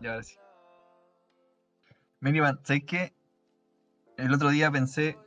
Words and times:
Y 0.00 0.06
ahora 0.06 0.22
sí. 0.22 0.36
Minivan, 2.20 2.58
¿sabes 2.64 2.84
qué? 2.86 3.14
El 4.16 4.32
otro 4.32 4.50
día 4.50 4.70
pensé 4.70 5.18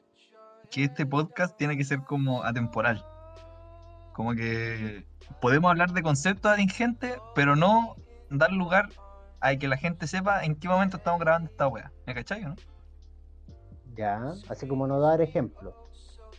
que 0.71 0.83
este 0.83 1.05
podcast 1.05 1.57
tiene 1.57 1.77
que 1.77 1.83
ser 1.83 2.03
como 2.03 2.43
atemporal. 2.43 3.05
Como 4.13 4.33
que 4.33 5.05
podemos 5.41 5.69
hablar 5.69 5.91
de 5.91 6.01
conceptos 6.01 6.51
atingentes, 6.51 7.17
pero 7.35 7.55
no 7.55 7.95
dar 8.29 8.51
lugar 8.51 8.89
a 9.39 9.55
que 9.55 9.67
la 9.67 9.77
gente 9.77 10.07
sepa 10.07 10.43
en 10.43 10.55
qué 10.55 10.67
momento 10.67 10.97
estamos 10.97 11.19
grabando 11.19 11.49
esta 11.51 11.67
wea. 11.67 11.91
¿Me 12.05 12.13
cachai 12.13 12.43
o 12.45 12.49
no? 12.49 12.55
Ya, 13.95 14.33
así 14.49 14.67
como 14.67 14.87
no 14.87 14.99
dar 14.99 15.21
ejemplos. 15.21 15.73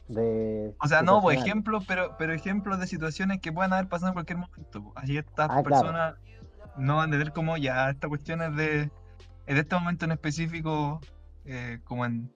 De 0.09 0.75
O 0.81 0.89
sea, 0.89 1.03
no, 1.03 1.21
pues 1.21 1.39
ejemplos, 1.39 1.85
pero, 1.87 2.17
pero 2.19 2.33
ejemplos 2.33 2.81
de 2.81 2.87
situaciones 2.87 3.41
que 3.41 3.53
puedan 3.53 3.73
haber 3.73 3.89
pasado 3.89 4.09
en 4.09 4.15
cualquier 4.15 4.39
momento. 4.39 4.93
Así 4.95 5.19
estas 5.19 5.49
Ah, 5.51 5.63
claro. 5.63 6.17
No 6.79 6.97
van 6.97 7.09
a 7.11 7.13
tener 7.13 7.33
como 7.33 7.57
ya 7.57 7.91
esta 7.91 8.09
cuestión 8.09 8.41
es 8.43 8.57
de, 8.57 8.91
de 9.47 9.61
este 9.61 9.75
momento 9.75 10.05
en 10.05 10.13
específico, 10.13 11.01
eh, 11.45 11.81
como 11.85 12.05
en, 12.07 12.33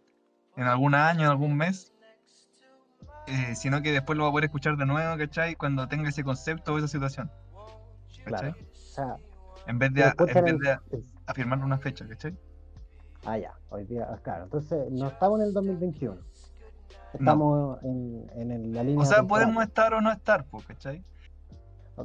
en 0.57 0.65
algún 0.65 0.95
año, 0.95 1.23
en 1.23 1.27
algún 1.31 1.57
mes, 1.57 1.93
eh, 3.27 3.55
sino 3.55 3.83
que 3.83 3.93
después 3.93 4.17
lo 4.19 4.25
va 4.25 4.31
a 4.31 4.33
poder 4.33 4.45
escuchar 4.47 4.77
de 4.77 4.87
nuevo, 4.87 5.17
¿cachai? 5.17 5.55
Cuando 5.55 5.87
tenga 5.89 6.09
ese 6.09 6.25
concepto 6.25 6.75
o 6.75 6.79
esa 6.79 6.89
situación. 6.89 7.31
¿Cachai? 8.25 8.53
Claro. 8.53 8.57
O 8.73 8.77
sea, 8.77 9.17
En 9.67 9.79
vez 9.79 9.93
de, 9.95 10.03
en 10.03 10.09
escuchan 10.09 10.45
vez 10.45 10.53
en- 10.55 10.59
de 10.59 10.79
afirmar 11.27 11.59
una 11.61 11.79
fecha, 11.79 12.07
¿cachai? 12.09 12.37
Ah, 13.25 13.39
ya, 13.39 13.53
hoy 13.71 13.85
día, 13.85 14.09
ah, 14.11 14.19
claro. 14.23 14.45
Entonces, 14.45 14.91
no 14.91 15.07
estamos 15.09 15.39
en 15.41 15.47
el 15.47 15.53
2021. 15.55 16.21
Estamos 17.15 17.79
en, 17.85 18.29
en 18.35 18.51
el- 18.51 18.73
la 18.73 18.83
línea. 18.83 19.01
O 19.01 19.05
sea, 19.05 19.19
temporal. 19.19 19.45
podemos 19.47 19.65
estar 19.65 19.95
o 19.95 20.01
no 20.01 20.11
estar, 20.11 20.45
¿cachai? 20.67 21.05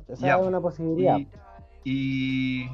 Esa 0.08 0.28
ya, 0.28 0.38
es 0.38 0.46
una 0.46 0.60
posibilidad. 0.62 1.18
Y, 1.18 1.28
y 1.90 2.70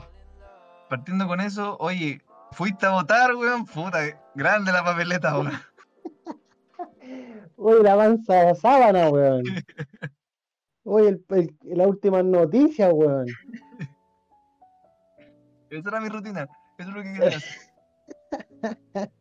partiendo 0.89 1.27
con 1.27 1.39
eso, 1.39 1.77
oye, 1.79 2.19
fuiste 2.51 2.87
a 2.87 2.93
votar, 2.93 3.35
weón, 3.35 3.63
puta, 3.63 3.99
grande 4.33 4.71
la 4.71 4.83
papeleta, 4.83 5.37
weón. 5.37 5.51
Uy, 7.57 7.83
la 7.83 7.95
mansa 7.95 8.55
sábana, 8.55 9.09
weón. 9.09 9.43
Uy, 10.83 11.05
el, 11.07 11.23
el- 11.29 11.55
la 11.63 11.87
última 11.87 12.23
noticia, 12.23 12.91
weón. 12.91 13.27
Esa 15.69 15.89
era 15.89 16.01
mi 16.01 16.09
rutina, 16.09 16.47
eso 16.79 16.89
es 16.89 16.95
lo 16.95 17.03
que 17.03 17.13
quería 17.13 17.37
hacer. 17.37 17.55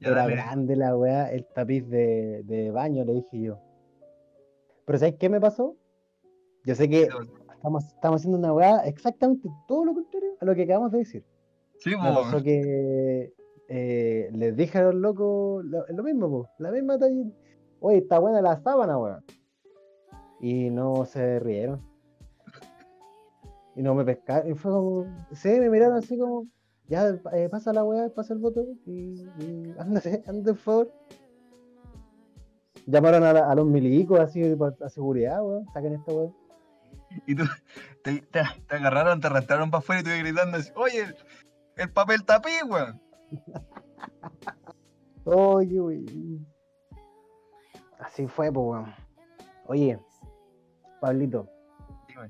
Era 0.00 0.26
grande 0.26 0.76
la 0.76 0.94
weá, 0.94 1.32
el 1.32 1.46
tapiz 1.54 1.88
de, 1.88 2.42
de 2.44 2.70
baño, 2.70 3.02
le 3.04 3.14
dije 3.14 3.40
yo. 3.40 3.58
Pero 4.84 4.98
¿sabes 4.98 5.14
qué 5.18 5.30
me 5.30 5.40
pasó? 5.40 5.74
Yo 6.64 6.74
sé 6.74 6.88
que 6.90 7.08
estamos, 7.60 7.84
estamos 7.84 8.20
haciendo 8.22 8.38
una 8.38 8.54
weá 8.54 8.78
exactamente 8.86 9.50
todo 9.68 9.84
lo 9.84 9.92
contrario 9.94 10.30
a 10.40 10.44
lo 10.46 10.54
que 10.54 10.62
acabamos 10.62 10.92
de 10.92 10.98
decir. 10.98 11.24
Sí, 11.78 11.90
pasó 12.14 12.42
que 12.42 13.34
eh, 13.68 14.30
les 14.32 14.56
dije 14.56 14.78
a 14.78 14.84
los 14.84 14.94
locos 14.94 15.62
lo, 15.66 15.84
lo 15.86 16.02
mismo, 16.02 16.30
po, 16.30 16.48
la 16.58 16.70
misma 16.72 16.98
talla. 16.98 17.22
Oye, 17.80 17.98
está 17.98 18.18
buena 18.18 18.40
la 18.40 18.56
sábana, 18.62 18.98
weón. 18.98 19.22
Y 20.40 20.70
no 20.70 21.04
se 21.04 21.38
rieron. 21.38 21.80
Y 23.76 23.82
no 23.82 23.94
me 23.94 24.04
pescaron. 24.04 24.50
Y 24.50 24.54
fue 24.54 24.72
como, 24.72 25.04
sí, 25.32 25.48
me 25.60 25.68
miraron 25.70 25.98
así 25.98 26.18
como, 26.18 26.46
ya 26.88 27.08
eh, 27.32 27.48
pasa 27.50 27.72
la 27.74 27.84
weá, 27.84 28.08
pasa 28.08 28.32
el 28.32 28.40
voto. 28.40 28.66
Y, 28.86 29.22
y 29.38 29.74
ándate, 29.78 30.22
ándate, 30.26 30.52
por 30.52 30.56
favor. 30.56 30.92
Llamaron 32.86 33.22
a, 33.24 33.32
la- 33.34 33.50
a 33.50 33.54
los 33.54 33.66
milicos 33.66 34.18
así 34.18 34.54
por 34.56 34.74
a 34.82 34.88
seguridad, 34.88 35.44
weón. 35.44 35.66
Saquen 35.74 35.94
esta 35.94 36.12
weá. 36.12 36.30
Y 37.26 37.34
tú, 37.34 37.44
te, 38.04 38.20
te, 38.20 38.42
te 38.66 38.74
agarraron, 38.74 39.20
te 39.20 39.26
arrastraron 39.26 39.70
para 39.70 39.80
afuera 39.80 40.00
y 40.00 40.04
tú 40.04 40.10
gritando 40.10 40.58
así, 40.58 40.70
oye, 40.76 41.02
el, 41.02 41.16
el 41.76 41.90
papel 41.90 42.24
tapiz, 42.24 42.62
weón. 42.64 43.00
Oye, 45.24 45.80
wey. 45.80 46.46
Así 47.98 48.26
fue, 48.26 48.52
pues, 48.52 48.66
weón. 48.66 48.94
Oye, 49.66 49.98
Pablito, 51.00 51.48
Dime, 52.08 52.28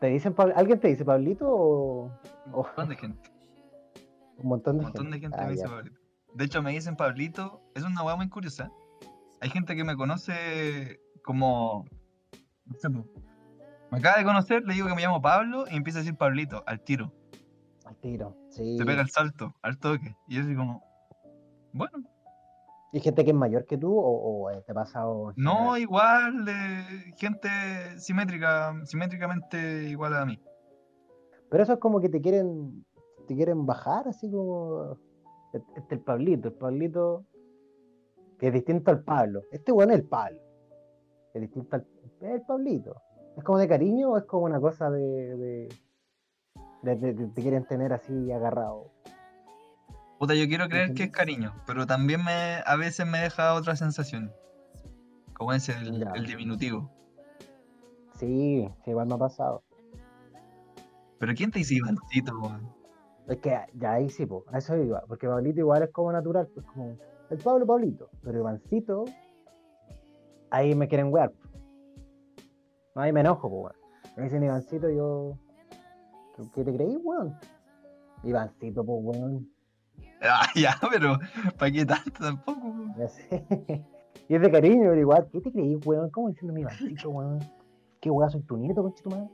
¿te 0.00 0.06
dicen 0.08 0.34
¿Alguien 0.54 0.80
te 0.80 0.88
dice 0.88 1.04
Pablito 1.04 1.46
o 1.48 2.10
un 2.46 2.52
montón 2.52 2.88
de 2.88 2.96
gente, 2.96 3.30
un 4.38 4.48
montón 4.48 4.74
un 4.74 4.78
de 4.78 4.84
montón 4.84 5.10
de 5.10 5.20
gente? 5.20 5.36
gente 5.36 5.38
Ah, 5.38 5.46
me 5.46 5.52
dice. 5.52 5.68
Pablito. 5.68 6.00
De 6.34 6.44
hecho, 6.44 6.62
me 6.62 6.72
dicen 6.72 6.96
Pablito, 6.96 7.62
es 7.74 7.82
una 7.84 8.02
weá 8.02 8.16
muy 8.16 8.28
curiosa. 8.28 8.70
Hay 9.40 9.48
gente 9.50 9.76
que 9.76 9.84
me 9.84 9.96
conoce 9.96 11.00
como, 11.22 11.86
no 12.66 12.74
sé, 12.78 12.90
po, 12.90 13.04
me 13.90 13.98
acaba 13.98 14.18
de 14.18 14.24
conocer, 14.24 14.64
le 14.64 14.74
digo 14.74 14.88
que 14.88 14.94
me 14.94 15.02
llamo 15.02 15.22
Pablo 15.22 15.64
y 15.70 15.76
empieza 15.76 16.00
a 16.00 16.02
decir 16.02 16.16
Pablito, 16.16 16.62
al 16.66 16.80
tiro. 16.80 17.12
Al 17.84 17.96
tiro, 17.96 18.36
sí. 18.50 18.76
Se 18.76 18.84
pega 18.84 19.00
el 19.00 19.10
salto, 19.10 19.54
al 19.62 19.78
toque. 19.78 20.16
Y 20.26 20.36
yo 20.36 20.42
así 20.42 20.56
como, 20.56 20.82
bueno, 21.72 22.04
¿Y 22.92 23.00
gente 23.00 23.24
que 23.24 23.30
es 23.30 23.36
mayor 23.36 23.66
que 23.66 23.76
tú 23.76 23.94
o, 23.94 24.10
o, 24.10 24.50
eh, 24.50 24.62
te 24.66 24.72
pasa 24.72 25.06
o 25.06 25.32
no 25.36 25.76
igual, 25.76 26.48
eh, 26.48 27.12
gente 27.18 27.48
simétrica, 27.98 28.74
simétricamente 28.84 29.84
igual 29.90 30.16
a 30.16 30.24
mí. 30.24 30.40
Pero 31.50 31.62
eso 31.62 31.74
es 31.74 31.78
como 31.78 32.00
que 32.00 32.08
te 32.08 32.22
quieren 32.22 32.86
te 33.28 33.34
quieren 33.34 33.66
bajar, 33.66 34.08
así 34.08 34.30
como 34.30 34.98
este 35.52 35.66
este 35.76 35.94
el 35.96 36.00
Pablito, 36.00 36.48
el 36.48 36.54
Pablito 36.54 37.26
que 38.38 38.48
es 38.48 38.54
distinto 38.54 38.90
al 38.90 39.02
Pablo. 39.02 39.42
Este 39.50 39.72
bueno 39.72 39.92
es 39.92 39.98
el 39.98 40.06
Pablo. 40.06 40.40
Es 41.34 41.42
distinto 41.42 41.76
al 41.76 41.86
es 42.20 42.30
el 42.30 42.42
Pablito. 42.42 43.02
¿Es 43.36 43.44
como 43.44 43.58
de 43.58 43.68
cariño 43.68 44.10
o 44.10 44.18
es 44.18 44.24
como 44.24 44.44
una 44.44 44.60
cosa 44.60 44.90
de, 44.90 45.00
de, 45.36 45.68
de- 46.82 46.96
de- 46.96 47.12
de- 47.14 47.26
te 47.28 47.42
quieren 47.42 47.64
tener 47.66 47.92
así 47.92 48.32
agarrado? 48.32 48.90
Puta, 50.18 50.34
yo 50.34 50.46
quiero 50.46 50.68
creer 50.68 50.94
que 50.94 51.04
es 51.04 51.10
cariño, 51.10 51.52
pero 51.66 51.86
también 51.86 52.24
me, 52.24 52.62
a 52.64 52.76
veces 52.76 53.06
me 53.06 53.18
deja 53.18 53.52
otra 53.54 53.76
sensación. 53.76 54.32
Como 55.34 55.52
es 55.52 55.68
el, 55.68 55.98
Ya. 56.00 56.12
el 56.14 56.24
diminutivo. 56.26 56.90
Sí, 58.14 58.66
sí, 58.84 58.90
igual 58.90 59.08
me 59.08 59.14
ha 59.14 59.18
pasado. 59.18 59.62
Pero 61.18 61.34
¿quién 61.34 61.50
te 61.50 61.58
dice 61.58 61.74
Ivancito? 61.74 62.32
Es 63.28 63.38
que 63.38 63.58
ya 63.74 63.92
ahí 63.92 64.08
sí, 64.08 64.24
po, 64.24 64.44
a 64.48 64.58
eso 64.58 64.74
iba, 64.78 65.02
porque 65.06 65.26
Pablito 65.26 65.60
igual 65.60 65.82
es 65.82 65.90
como 65.90 66.10
natural, 66.12 66.48
pues 66.54 66.64
como 66.66 66.96
el 67.28 67.38
Pablo 67.38 67.66
Pablito, 67.66 68.08
pero 68.22 68.38
Ivancito, 68.38 69.04
ahí 70.50 70.74
me 70.74 70.88
quieren 70.88 71.12
wear. 71.12 71.30
No, 72.96 73.02
ahí 73.02 73.12
me 73.12 73.20
enojo, 73.20 73.48
pues, 73.50 73.74
weón. 73.74 74.14
Me 74.16 74.22
dicen 74.24 74.42
Ivancito, 74.42 74.88
yo. 74.88 75.38
¿Qué- 76.34 76.50
¿Qué 76.54 76.64
te 76.64 76.74
creí, 76.74 76.96
weón? 76.96 77.38
Ivancito, 78.24 78.82
pues, 78.84 78.98
weón. 79.02 79.48
Ah, 80.22 80.46
ya, 80.54 80.74
pero 80.90 81.18
¿para 81.58 81.70
qué 81.70 81.84
tanto 81.84 82.10
tampoco? 82.24 82.60
weón? 82.68 82.94
Ya 82.96 83.06
sé. 83.08 83.28
y 84.28 84.34
es 84.34 84.40
de 84.40 84.50
cariño, 84.50 84.88
pero 84.88 84.98
igual, 85.00 85.28
¿qué 85.30 85.40
te 85.42 85.52
creí, 85.52 85.76
weón? 85.84 86.08
¿Cómo 86.10 86.28
diciendo 86.30 86.58
Ivancito, 86.58 87.10
weón? 87.10 87.38
¿Qué 88.00 88.10
weón 88.10 88.30
soy 88.30 88.42
tu 88.42 88.56
nieto, 88.56 88.82
conchito 88.82 89.10
madre? 89.10 89.28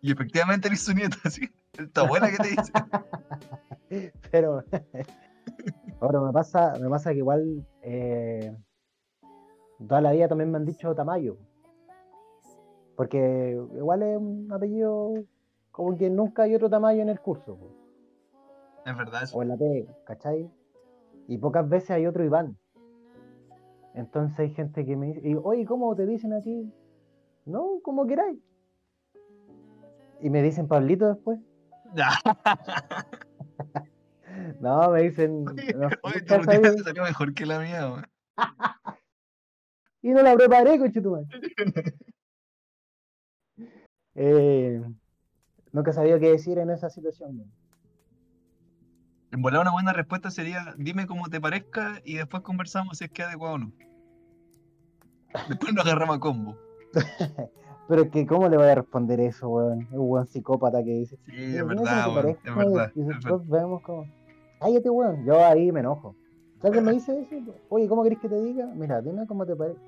Y 0.00 0.10
efectivamente 0.12 0.68
eres 0.68 0.80
su 0.80 0.94
nieto, 0.94 1.16
así. 1.24 1.48
Esta 1.78 2.00
abuela 2.02 2.30
que 2.30 2.36
te 2.38 2.48
dice. 2.48 2.72
Pero 4.30 4.62
ahora 6.00 6.20
me 6.20 6.32
pasa, 6.32 6.72
me 6.80 6.88
pasa 6.88 7.10
que 7.12 7.18
igual 7.18 7.66
eh, 7.82 8.56
toda 9.86 10.00
la 10.00 10.12
vida 10.12 10.28
también 10.28 10.50
me 10.50 10.56
han 10.58 10.64
dicho 10.64 10.94
Tamayo. 10.94 11.36
Porque 12.96 13.58
igual 13.74 14.02
es 14.02 14.16
un 14.16 14.52
apellido 14.52 15.14
como 15.70 15.96
que 15.96 16.08
nunca 16.10 16.44
hay 16.44 16.54
otro 16.54 16.70
Tamayo 16.70 17.02
en 17.02 17.08
el 17.08 17.20
curso, 17.20 17.56
po, 17.56 17.70
Es 18.86 18.96
verdad 18.96 19.24
eso. 19.24 19.36
o 19.36 19.42
en 19.42 19.48
la 19.48 19.56
T, 19.56 19.88
¿cachai? 20.04 20.48
Y 21.26 21.38
pocas 21.38 21.68
veces 21.68 21.90
hay 21.90 22.06
otro 22.06 22.24
Iván. 22.24 22.56
Entonces 23.94 24.38
hay 24.38 24.50
gente 24.50 24.84
que 24.84 24.96
me 24.96 25.06
dice, 25.08 25.20
y, 25.28 25.34
oye, 25.34 25.64
¿cómo 25.66 25.94
te 25.96 26.06
dicen 26.06 26.32
a 26.32 26.42
ti? 26.42 26.72
No, 27.46 27.80
como 27.82 28.06
queráis. 28.06 28.38
Y 30.20 30.30
me 30.30 30.42
dicen 30.42 30.68
Pablito 30.68 31.08
después. 31.08 31.40
No, 34.60 34.90
me 34.90 35.02
dicen. 35.02 35.44
Oye, 35.48 35.74
no, 35.74 35.88
oye, 36.02 36.20
nunca 36.20 36.40
tu 36.40 36.42
rutina 36.42 36.72
te 36.72 36.82
salió 36.82 37.02
mejor 37.04 37.34
que 37.34 37.46
la 37.46 37.60
mía. 37.60 38.08
Y 40.02 40.10
no 40.10 40.22
la 40.22 40.34
preparé, 40.34 40.78
conchetumare. 40.78 41.26
eh, 44.14 44.82
nunca 45.72 45.92
sabía 45.92 46.18
qué 46.18 46.30
decir 46.30 46.58
en 46.58 46.70
esa 46.70 46.90
situación. 46.90 47.38
man. 47.38 47.52
En 49.32 49.42
volar 49.42 49.62
una 49.62 49.72
buena 49.72 49.92
respuesta 49.92 50.30
sería, 50.30 50.74
dime 50.78 51.06
cómo 51.06 51.28
te 51.28 51.40
parezca 51.40 52.00
y 52.04 52.14
después 52.14 52.42
conversamos 52.44 52.98
si 52.98 53.04
es 53.06 53.10
que 53.10 53.22
es 53.22 53.28
adecuado 53.28 53.54
o 53.54 53.58
no. 53.58 53.72
Después 55.48 55.74
nos 55.74 55.84
agarramos 55.84 56.16
a 56.16 56.20
combo. 56.20 56.56
Pero 57.88 58.02
es 58.02 58.10
que, 58.10 58.26
¿cómo 58.26 58.48
le 58.48 58.56
voy 58.56 58.66
a 58.68 58.76
responder 58.76 59.20
eso, 59.20 59.48
weón? 59.48 59.82
Es 59.82 59.90
un 59.90 60.08
weón 60.10 60.26
psicópata 60.26 60.82
que 60.82 60.90
dice. 60.90 61.16
Sí, 61.26 61.32
"Dime 61.32 61.58
es 61.58 61.66
verdad, 61.66 62.06
weón. 62.06 62.14
parezca", 62.14 62.50
Es 62.50 62.56
verdad. 62.56 62.92
Y 62.94 63.00
es 63.00 63.06
después 63.08 63.48
vemos 63.48 63.82
cómo. 63.82 64.06
Cállate, 64.60 64.88
weón. 64.88 65.24
Yo 65.26 65.44
ahí 65.44 65.72
me 65.72 65.80
enojo. 65.80 66.14
Alguien 66.62 66.84
me 66.84 66.92
dice 66.92 67.20
eso, 67.20 67.54
oye, 67.68 67.86
¿cómo 67.88 68.02
querés 68.04 68.20
que 68.20 68.28
te 68.28 68.40
diga? 68.40 68.66
Mira, 68.74 69.02
dime 69.02 69.26
cómo 69.26 69.44
te 69.44 69.54
parece. 69.54 69.78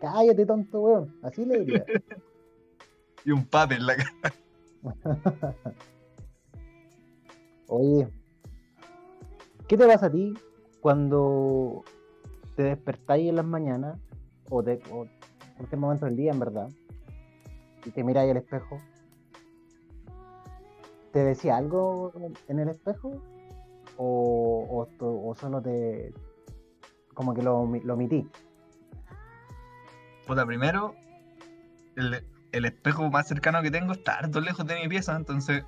Cállate, 0.00 0.44
tonto, 0.44 0.80
weón. 0.80 1.14
Así 1.22 1.44
le 1.44 1.60
diría. 1.60 1.84
Y 3.24 3.32
un 3.32 3.44
pape 3.44 3.74
en 3.74 3.86
la 3.86 3.96
cara. 3.96 4.34
Oye, 7.68 8.08
¿qué 9.68 9.76
te 9.76 9.86
pasa 9.86 10.06
a 10.06 10.10
ti 10.10 10.34
cuando 10.80 11.84
te 12.56 12.62
despertáis 12.64 13.28
en 13.28 13.36
las 13.36 13.44
mañanas 13.44 13.98
o, 14.48 14.62
de, 14.62 14.82
o 14.90 15.04
en 15.04 15.54
cualquier 15.56 15.78
momento 15.78 16.06
del 16.06 16.16
día, 16.16 16.32
en 16.32 16.40
verdad, 16.40 16.68
y 17.84 17.90
te 17.90 18.02
miráis 18.02 18.30
al 18.30 18.38
espejo? 18.38 18.80
¿Te 21.12 21.24
decía 21.24 21.56
algo 21.56 22.12
en 22.48 22.58
el 22.58 22.68
espejo? 22.68 23.22
¿O, 23.96 24.86
o, 25.00 25.28
o 25.28 25.34
solo 25.34 25.60
te. 25.60 26.14
como 27.14 27.34
que 27.34 27.42
lo, 27.42 27.66
lo 27.84 27.94
omití? 27.94 28.26
Puta, 30.26 30.46
primero, 30.46 30.94
el, 31.96 32.24
el 32.52 32.64
espejo 32.64 33.10
más 33.10 33.28
cercano 33.28 33.62
que 33.62 33.70
tengo 33.70 33.92
está 33.92 34.14
harto 34.18 34.40
lejos 34.40 34.66
de 34.66 34.80
mi 34.80 34.88
pieza, 34.88 35.14
entonces 35.16 35.64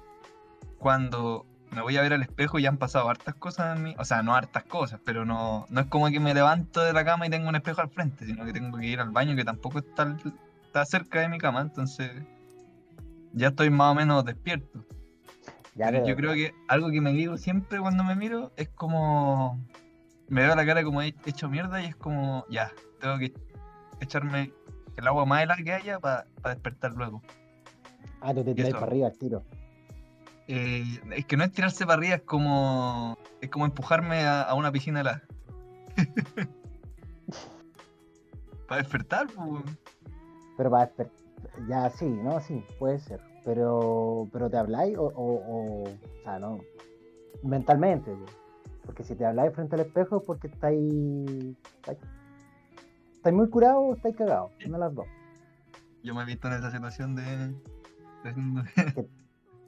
cuando 0.78 1.46
me 1.70 1.80
voy 1.80 1.96
a 1.96 2.02
ver 2.02 2.12
al 2.12 2.22
espejo 2.22 2.58
ya 2.58 2.68
han 2.68 2.76
pasado 2.76 3.08
hartas 3.08 3.34
cosas 3.36 3.76
en 3.76 3.82
mí, 3.84 3.94
o 3.98 4.04
sea, 4.04 4.22
no 4.22 4.34
hartas 4.34 4.64
cosas, 4.64 5.00
pero 5.04 5.24
no, 5.24 5.66
no 5.70 5.80
es 5.80 5.86
como 5.86 6.08
que 6.10 6.20
me 6.20 6.34
levanto 6.34 6.82
de 6.82 6.92
la 6.92 7.04
cama 7.04 7.26
y 7.26 7.30
tengo 7.30 7.48
un 7.48 7.56
espejo 7.56 7.80
al 7.80 7.88
frente, 7.90 8.26
sino 8.26 8.44
que 8.44 8.52
tengo 8.52 8.76
que 8.78 8.86
ir 8.86 9.00
al 9.00 9.10
baño 9.10 9.34
que 9.36 9.44
tampoco 9.44 9.78
está, 9.78 10.16
está 10.64 10.84
cerca 10.84 11.20
de 11.20 11.28
mi 11.28 11.38
cama, 11.38 11.60
entonces 11.62 12.10
ya 13.32 13.48
estoy 13.48 13.70
más 13.70 13.92
o 13.92 13.94
menos 13.94 14.24
despierto. 14.24 14.84
Ya, 15.74 15.86
pero- 15.86 16.06
yo 16.06 16.16
creo 16.16 16.34
que 16.34 16.54
algo 16.68 16.90
que 16.90 17.00
me 17.00 17.12
digo 17.12 17.38
siempre 17.38 17.80
cuando 17.80 18.04
me 18.04 18.14
miro 18.14 18.52
es 18.56 18.68
como. 18.68 19.58
Me 20.28 20.42
veo 20.42 20.54
la 20.54 20.66
cara 20.66 20.84
como 20.84 21.00
he 21.00 21.14
hecho 21.24 21.48
mierda 21.48 21.82
y 21.82 21.86
es 21.86 21.96
como, 21.96 22.44
ya, 22.50 22.70
tengo 23.00 23.18
que 23.18 23.32
echarme 24.00 24.52
el 24.96 25.06
agua 25.06 25.24
más 25.26 25.42
helada 25.42 25.62
que 25.62 25.72
haya 25.72 25.98
para 25.98 26.26
despertar 26.44 26.92
luego. 26.92 27.22
Ah, 28.20 28.32
tú 28.32 28.44
te 28.44 28.54
tiras 28.54 28.70
eso. 28.70 28.78
para 28.78 28.90
arriba 28.90 29.10
tiro. 29.10 29.42
Eh, 30.48 30.84
es 31.16 31.26
que 31.26 31.36
no 31.36 31.44
es 31.44 31.52
tirarse 31.52 31.84
para 31.86 31.98
arriba, 31.98 32.16
es 32.16 32.22
como. 32.22 33.16
Es 33.40 33.50
como 33.50 33.64
empujarme 33.64 34.20
a, 34.20 34.42
a 34.42 34.54
una 34.54 34.70
piscina 34.70 35.00
helada. 35.00 35.22
para 38.68 38.82
despertar, 38.82 39.26
pues. 39.34 39.64
Pero 40.56 40.70
para 40.70 40.86
despertar. 40.86 41.22
Ya, 41.68 41.90
sí, 41.90 42.06
¿no? 42.06 42.40
Sí, 42.40 42.64
puede 42.78 42.98
ser. 42.98 43.20
Pero, 43.44 44.28
pero 44.32 44.48
¿te 44.48 44.56
habláis 44.56 44.96
o, 44.96 45.04
o, 45.04 45.34
o, 45.34 45.82
o 45.82 46.22
sea, 46.22 46.38
no? 46.38 46.60
Mentalmente, 47.42 48.12
po. 48.12 48.26
porque 48.86 49.02
si 49.02 49.16
te 49.16 49.26
habláis 49.26 49.52
frente 49.52 49.74
al 49.74 49.80
espejo 49.82 50.18
es 50.18 50.22
porque 50.24 50.46
estáis, 50.46 51.56
estáis, 51.76 51.98
estáis 53.22 53.36
muy 53.36 53.48
curados 53.48 53.78
o 53.84 53.94
estáis 53.94 54.16
cagados, 54.16 54.50
una 54.66 54.78
de 54.78 54.84
las 54.84 54.94
dos. 54.96 55.06
Yo 56.02 56.12
me 56.12 56.22
he 56.22 56.26
visto 56.26 56.48
en 56.48 56.54
esa 56.54 56.72
situación 56.72 57.14
de. 57.14 57.22
de- 58.24 59.08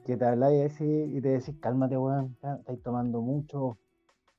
Que 0.05 0.17
te 0.17 0.25
habláis 0.25 0.73
así 0.73 0.83
y 0.83 1.21
te 1.21 1.29
decís, 1.29 1.55
cálmate, 1.61 1.97
weón, 1.97 2.35
estáis 2.59 2.81
tomando 2.83 3.21
mucho, 3.21 3.77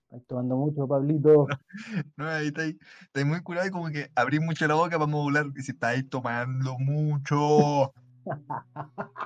estáis 0.05 0.27
tomando 0.27 0.57
mucho, 0.57 0.87
Pablito. 0.87 1.47
No, 2.17 2.27
ahí 2.29 2.49
estáis, 2.49 2.77
estáis 3.03 3.27
muy 3.27 3.41
curado 3.43 3.67
y 3.67 3.71
como 3.71 3.89
que 3.89 4.11
abrís 4.15 4.41
mucho 4.43 4.67
la 4.67 4.75
boca 4.75 4.99
para 4.99 5.07
modular. 5.11 5.47
Y 5.57 5.63
si 5.63 5.73
estáis 5.73 6.09
tomando 6.11 6.79
mucho. 6.79 7.93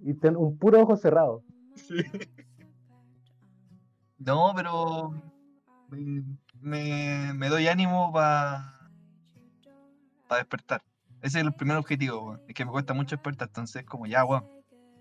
Y 0.00 0.14
ten 0.14 0.36
un 0.36 0.56
puro 0.56 0.82
ojo 0.82 0.96
cerrado. 0.96 1.42
Sí. 1.74 1.96
No, 4.18 4.52
pero 4.54 5.12
me, 6.66 7.32
me, 7.34 7.48
doy 7.48 7.68
ánimo 7.68 8.12
para 8.12 8.72
despertar. 10.30 10.82
Ese 11.22 11.38
es 11.38 11.44
el 11.44 11.54
primer 11.54 11.76
objetivo, 11.76 12.26
weón. 12.26 12.42
Es 12.48 12.54
que 12.54 12.64
me 12.64 12.72
cuesta 12.72 12.92
mucho 12.92 13.14
despertar, 13.16 13.48
entonces 13.48 13.84
como 13.84 14.06
ya, 14.06 14.24
weón. 14.24 14.44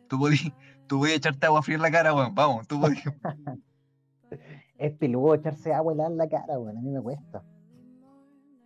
Tú 0.07 0.19
podí, 0.19 0.37
tú 0.87 0.99
podí 0.99 1.13
echarte 1.13 1.47
agua 1.47 1.63
fría 1.63 1.77
en 1.77 1.81
la 1.81 1.91
cara, 1.91 2.13
weón. 2.13 2.35
Vamos, 2.35 2.67
tú 2.67 2.79
podí. 2.79 2.97
Es 4.77 4.91
peludo 4.97 5.35
echarse 5.35 5.73
agua 5.73 5.93
helada 5.93 6.09
en 6.09 6.17
la 6.17 6.27
cara, 6.27 6.59
weón, 6.59 6.77
a 6.77 6.81
mí 6.81 6.91
me 6.91 7.01
cuesta. 7.01 7.41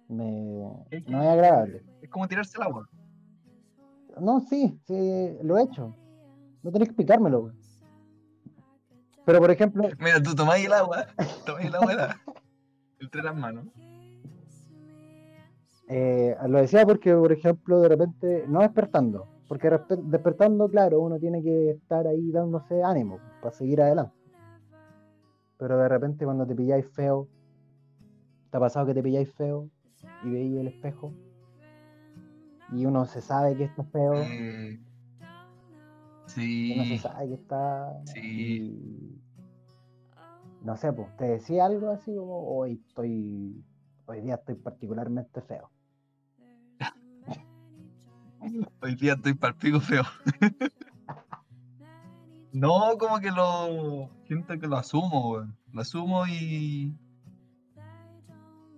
Me... 0.08 0.72
Es 0.90 1.06
que- 1.06 1.12
No 1.12 1.22
es 1.22 1.30
agradable. 1.30 1.84
Es 2.02 2.10
como 2.10 2.28
tirarse 2.28 2.58
el 2.58 2.64
agua. 2.64 2.90
No, 4.20 4.40
sí, 4.40 4.82
sí, 4.88 5.38
lo 5.44 5.60
he 5.60 5.64
hecho. 5.64 5.96
No 6.64 6.72
tenés 6.72 6.88
que 6.88 6.94
explicármelo, 6.94 7.42
güey. 7.42 7.56
Pero 9.24 9.40
por 9.40 9.52
ejemplo, 9.52 9.88
Mira, 10.00 10.22
tú 10.24 10.34
tomáis 10.34 10.66
el 10.66 10.74
agua, 10.74 11.06
tomáis 11.46 11.68
el 11.68 11.76
agua 11.76 11.94
helada, 11.94 12.22
entre 13.00 13.24
las 13.24 13.36
manos. 13.36 13.66
eh, 15.88 16.36
lo 16.48 16.60
decía 16.60 16.86
porque, 16.86 17.14
por 17.16 17.32
ejemplo, 17.32 17.80
de 17.82 17.90
repente, 17.90 18.46
no 18.48 18.60
despertando, 18.62 19.28
porque 19.48 19.70
despertando, 20.04 20.70
claro, 20.70 21.00
uno 21.00 21.18
tiene 21.18 21.42
que 21.42 21.72
estar 21.72 22.06
ahí 22.06 22.32
dándose 22.32 22.84
ánimo 22.84 23.18
para 23.42 23.52
seguir 23.56 23.82
adelante. 23.82 24.14
Pero 25.58 25.78
de 25.78 25.90
repente 25.90 26.26
cuando 26.26 26.46
te 26.46 26.56
pilláis 26.56 26.86
feo, 26.94 27.28
¿te 28.52 28.58
ha 28.58 28.60
pasado 28.60 28.86
que 28.86 28.94
te 28.94 29.02
pilláis 29.04 29.34
feo 29.34 29.68
y 30.24 30.30
veis 30.30 30.58
el 30.58 30.68
espejo? 30.68 31.12
Y 32.72 32.86
uno 32.86 33.06
se 33.06 33.20
sabe 33.22 33.56
que 33.58 33.64
está 33.64 33.84
feo, 33.86 34.14
Eh, 34.14 34.80
uno 36.28 36.84
se 36.84 36.90
sí, 36.90 36.98
sabe 37.00 37.28
que 37.30 37.34
está... 37.34 37.92
sí. 38.06 38.20
y- 38.22 39.22
no 40.64 40.78
sé, 40.78 40.94
pues, 40.94 41.16
te 41.18 41.26
decía 41.26 41.66
algo 41.66 41.92
así 41.92 42.16
como 42.16 42.56
hoy 42.56 42.82
estoy, 42.88 43.64
hoy 44.06 44.22
día 44.22 44.36
estoy 44.36 44.56
particularmente 44.56 45.42
feo. 45.42 45.70
Hoy 48.82 48.96
día 48.96 49.14
estoy 49.14 49.34
para 49.34 49.58
pico 49.58 49.80
feo. 49.80 50.04
No, 52.52 52.98
como 52.98 53.20
que 53.20 53.32
lo. 53.32 54.10
Siento 54.26 54.58
que 54.60 54.68
lo 54.68 54.78
asumo, 54.78 55.32
weón. 55.32 55.56
Lo 55.72 55.82
asumo 55.82 56.26
y. 56.26 56.98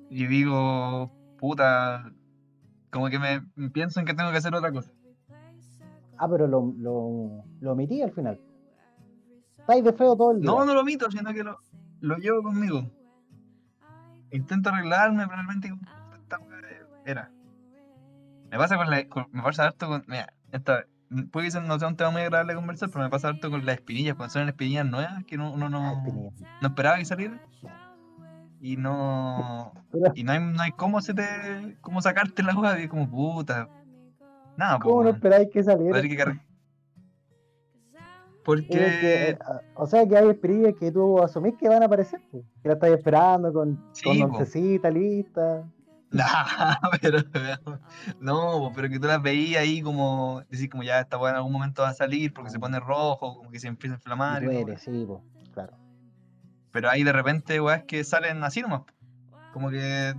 Y 0.10 0.28
digo, 0.28 1.10
puta. 1.38 2.12
Como 2.90 3.10
que 3.10 3.18
me 3.18 3.42
me 3.56 3.70
pienso 3.70 4.02
en 4.02 4.06
que 4.06 4.14
tengo 4.14 4.32
que 4.32 4.38
hacer 4.38 4.54
otra 4.54 4.74
cosa. 4.74 4.92
Ah, 6.18 6.28
pero 6.30 6.48
lo, 6.48 6.74
lo, 6.78 7.46
lo 7.62 7.72
omití 7.72 8.02
al 8.02 8.12
final. 8.12 8.40
Estáis 9.58 9.84
de 9.84 9.94
feo 9.94 10.18
todo 10.18 10.32
el 10.32 10.42
día. 10.42 10.52
No, 10.52 10.66
no 10.66 10.74
lo 10.74 10.82
omito, 10.82 11.10
sino 11.10 11.34
que 11.34 11.44
lo, 11.44 11.58
lo 12.02 12.18
llevo 12.18 12.44
conmigo. 12.44 12.90
Intento 14.32 14.70
arreglarme, 14.70 15.24
pero 15.28 15.36
realmente 15.36 15.74
era. 17.06 17.32
Me 18.50 18.58
pasa 18.58 18.76
con 18.78 18.90
la. 18.90 19.08
con- 19.08 19.28
me 19.32 19.42
pasa 19.42 19.66
harto 19.66 19.88
con. 19.88 20.04
Mira, 20.08 20.34
esta. 20.52 20.86
Puede 21.32 21.50
que 21.52 21.60
no 21.60 21.78
sea 21.78 21.90
un 21.90 21.98
tema 21.98 22.10
muy 22.12 22.22
agradable 22.22 22.54
de 22.54 22.60
conversar, 22.60 22.90
pero 22.90 23.04
me 23.04 23.10
pasa 23.10 23.28
harto 23.30 23.50
con 23.52 23.66
las 23.66 23.76
espinillas, 23.76 24.16
cuando 24.16 24.32
salen 24.32 24.48
espinillas 24.48 24.86
nuevas, 24.86 25.26
que 25.26 25.36
no, 25.38 25.52
uno 25.52 25.66
Ah, 25.66 25.70
no, 25.70 25.92
espinilla. 25.92 26.32
no 26.62 26.68
esperaba 26.70 26.98
que 26.98 27.06
salieran. 27.06 27.42
Y 28.62 28.78
no. 28.78 29.74
Y 30.16 30.24
no 30.24 30.32
hay, 30.32 30.40
no 30.40 30.62
hay 30.62 30.72
cómo 30.72 31.02
se 31.02 31.14
te. 31.14 31.78
cómo 31.82 32.02
sacarte 32.02 32.44
la 32.44 32.54
es 32.78 32.90
como 32.90 33.10
puta. 33.10 33.68
Nada. 34.56 34.80
¿Cómo 34.80 35.04
no 35.04 35.10
esperáis 35.10 35.50
que 35.52 35.64
saliera? 35.64 36.00
Porque. 38.44 39.30
eh, 39.30 39.38
o 39.76 39.86
sea 39.88 40.08
que 40.08 40.18
hay 40.18 40.30
espinillas 40.30 40.74
que 40.80 40.92
tú 40.92 41.20
asumís 41.22 41.56
que 41.58 41.70
van 41.70 41.84
a 41.84 41.86
aparecer, 41.86 42.22
pues, 42.32 42.44
que 42.62 42.68
la 42.70 42.74
estás 42.76 42.90
esperando 42.92 43.54
con, 43.54 43.84
Sí, 43.94 44.04
con 44.04 44.30
po. 44.32 44.38
oncecita 44.38 44.90
lista. 44.90 45.64
No, 46.12 46.24
pero, 47.02 47.20
no, 48.20 48.36
po, 48.60 48.72
pero 48.76 48.90
que 48.90 49.00
tú 49.00 49.08
las 49.08 49.22
veías 49.22 49.62
ahí 49.62 49.82
como, 49.82 50.42
decir 50.50 50.70
como 50.70 50.84
ya 50.84 51.00
esta 51.00 51.18
weá 51.18 51.32
en 51.32 51.38
algún 51.38 51.54
momento 51.54 51.84
va 51.84 51.90
a 51.90 51.94
salir 51.94 52.34
porque 52.34 52.50
se 52.50 52.60
pone 52.60 52.80
rojo, 52.80 53.38
como 53.38 53.50
que 53.52 53.60
se 53.60 53.68
empieza 53.68 53.96
a 53.96 53.98
inflamar. 53.98 54.44
y 54.44 54.48
sí, 54.78 55.06
pues, 55.08 55.22
claro. 55.54 55.74
weá. 55.74 55.82
Pero 56.72 56.90
ahí 56.90 57.04
de 57.04 57.14
repente 57.14 57.60
weas 57.62 57.84
que 57.84 58.04
salen 58.04 58.44
así 58.44 58.62
nomás. 58.62 58.82
po. 58.82 58.94
Como 59.54 59.70
que 59.70 60.14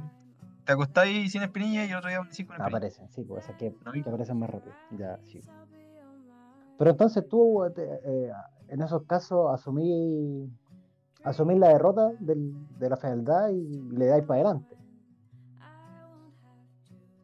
te 0.65 0.73
acostáis 0.73 1.33
sin 1.33 1.43
espinilla 1.43 1.85
y 1.85 1.91
el 1.91 1.97
otro 1.97 2.09
día 2.09 2.19
con 2.19 2.29
espinilla. 2.29 2.67
Aparecen, 2.67 3.09
sí, 3.11 3.25
pues, 3.25 3.45
esas 3.45 3.57
que, 3.57 3.75
¿No? 3.85 3.95
Y- 3.95 4.03
que 4.03 4.09
aparecen 4.09 4.39
más 4.39 4.49
rápido. 4.51 4.75
Ya, 4.93 5.19
sí. 5.25 5.43
Pero 6.83 6.91
entonces 6.91 7.29
tú, 7.29 7.65
eh, 7.65 8.33
en 8.67 8.83
esos 8.83 9.05
casos, 9.05 9.55
asumí, 9.55 10.51
asumís 11.23 11.57
la 11.61 11.69
derrota 11.69 12.11
del- 12.19 12.57
de 12.77 12.91
la 12.91 12.97
fealdad 12.97 13.51
y 13.51 13.83
le 13.93 14.07
dais 14.07 14.25
para 14.25 14.41
adelante. 14.41 14.77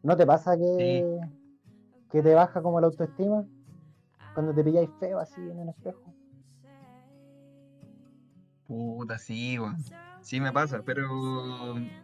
¿No 0.04 0.16
te 0.16 0.24
pasa 0.24 0.56
que, 0.56 1.18
que 2.08 2.22
te 2.22 2.34
baja 2.34 2.62
como 2.62 2.80
la 2.80 2.86
autoestima 2.86 3.44
cuando 4.32 4.54
te 4.54 4.62
pilláis 4.62 4.90
feo 5.00 5.18
así 5.18 5.40
en 5.40 5.58
el 5.58 5.70
espejo? 5.70 6.14
Puta, 8.68 9.18
sí, 9.18 9.58
weón. 9.58 9.74
Sí 10.22 10.40
me 10.40 10.52
pasa, 10.52 10.82
pero 10.84 11.04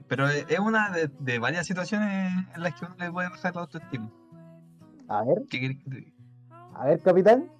pero 0.08 0.26
es 0.28 0.58
una 0.58 0.90
de, 0.90 1.08
de 1.20 1.38
varias 1.38 1.68
situaciones 1.68 2.32
en 2.52 2.60
las 2.64 2.74
que 2.74 2.86
uno 2.86 2.96
le 2.98 3.12
puede 3.12 3.28
bajar 3.28 3.54
la 3.54 3.60
autoestima. 3.60 4.10
A 5.06 5.22
ver, 5.22 5.44
¿Qué? 5.48 5.78
A 6.74 6.84
ver, 6.86 7.00
capitán. 7.02 7.50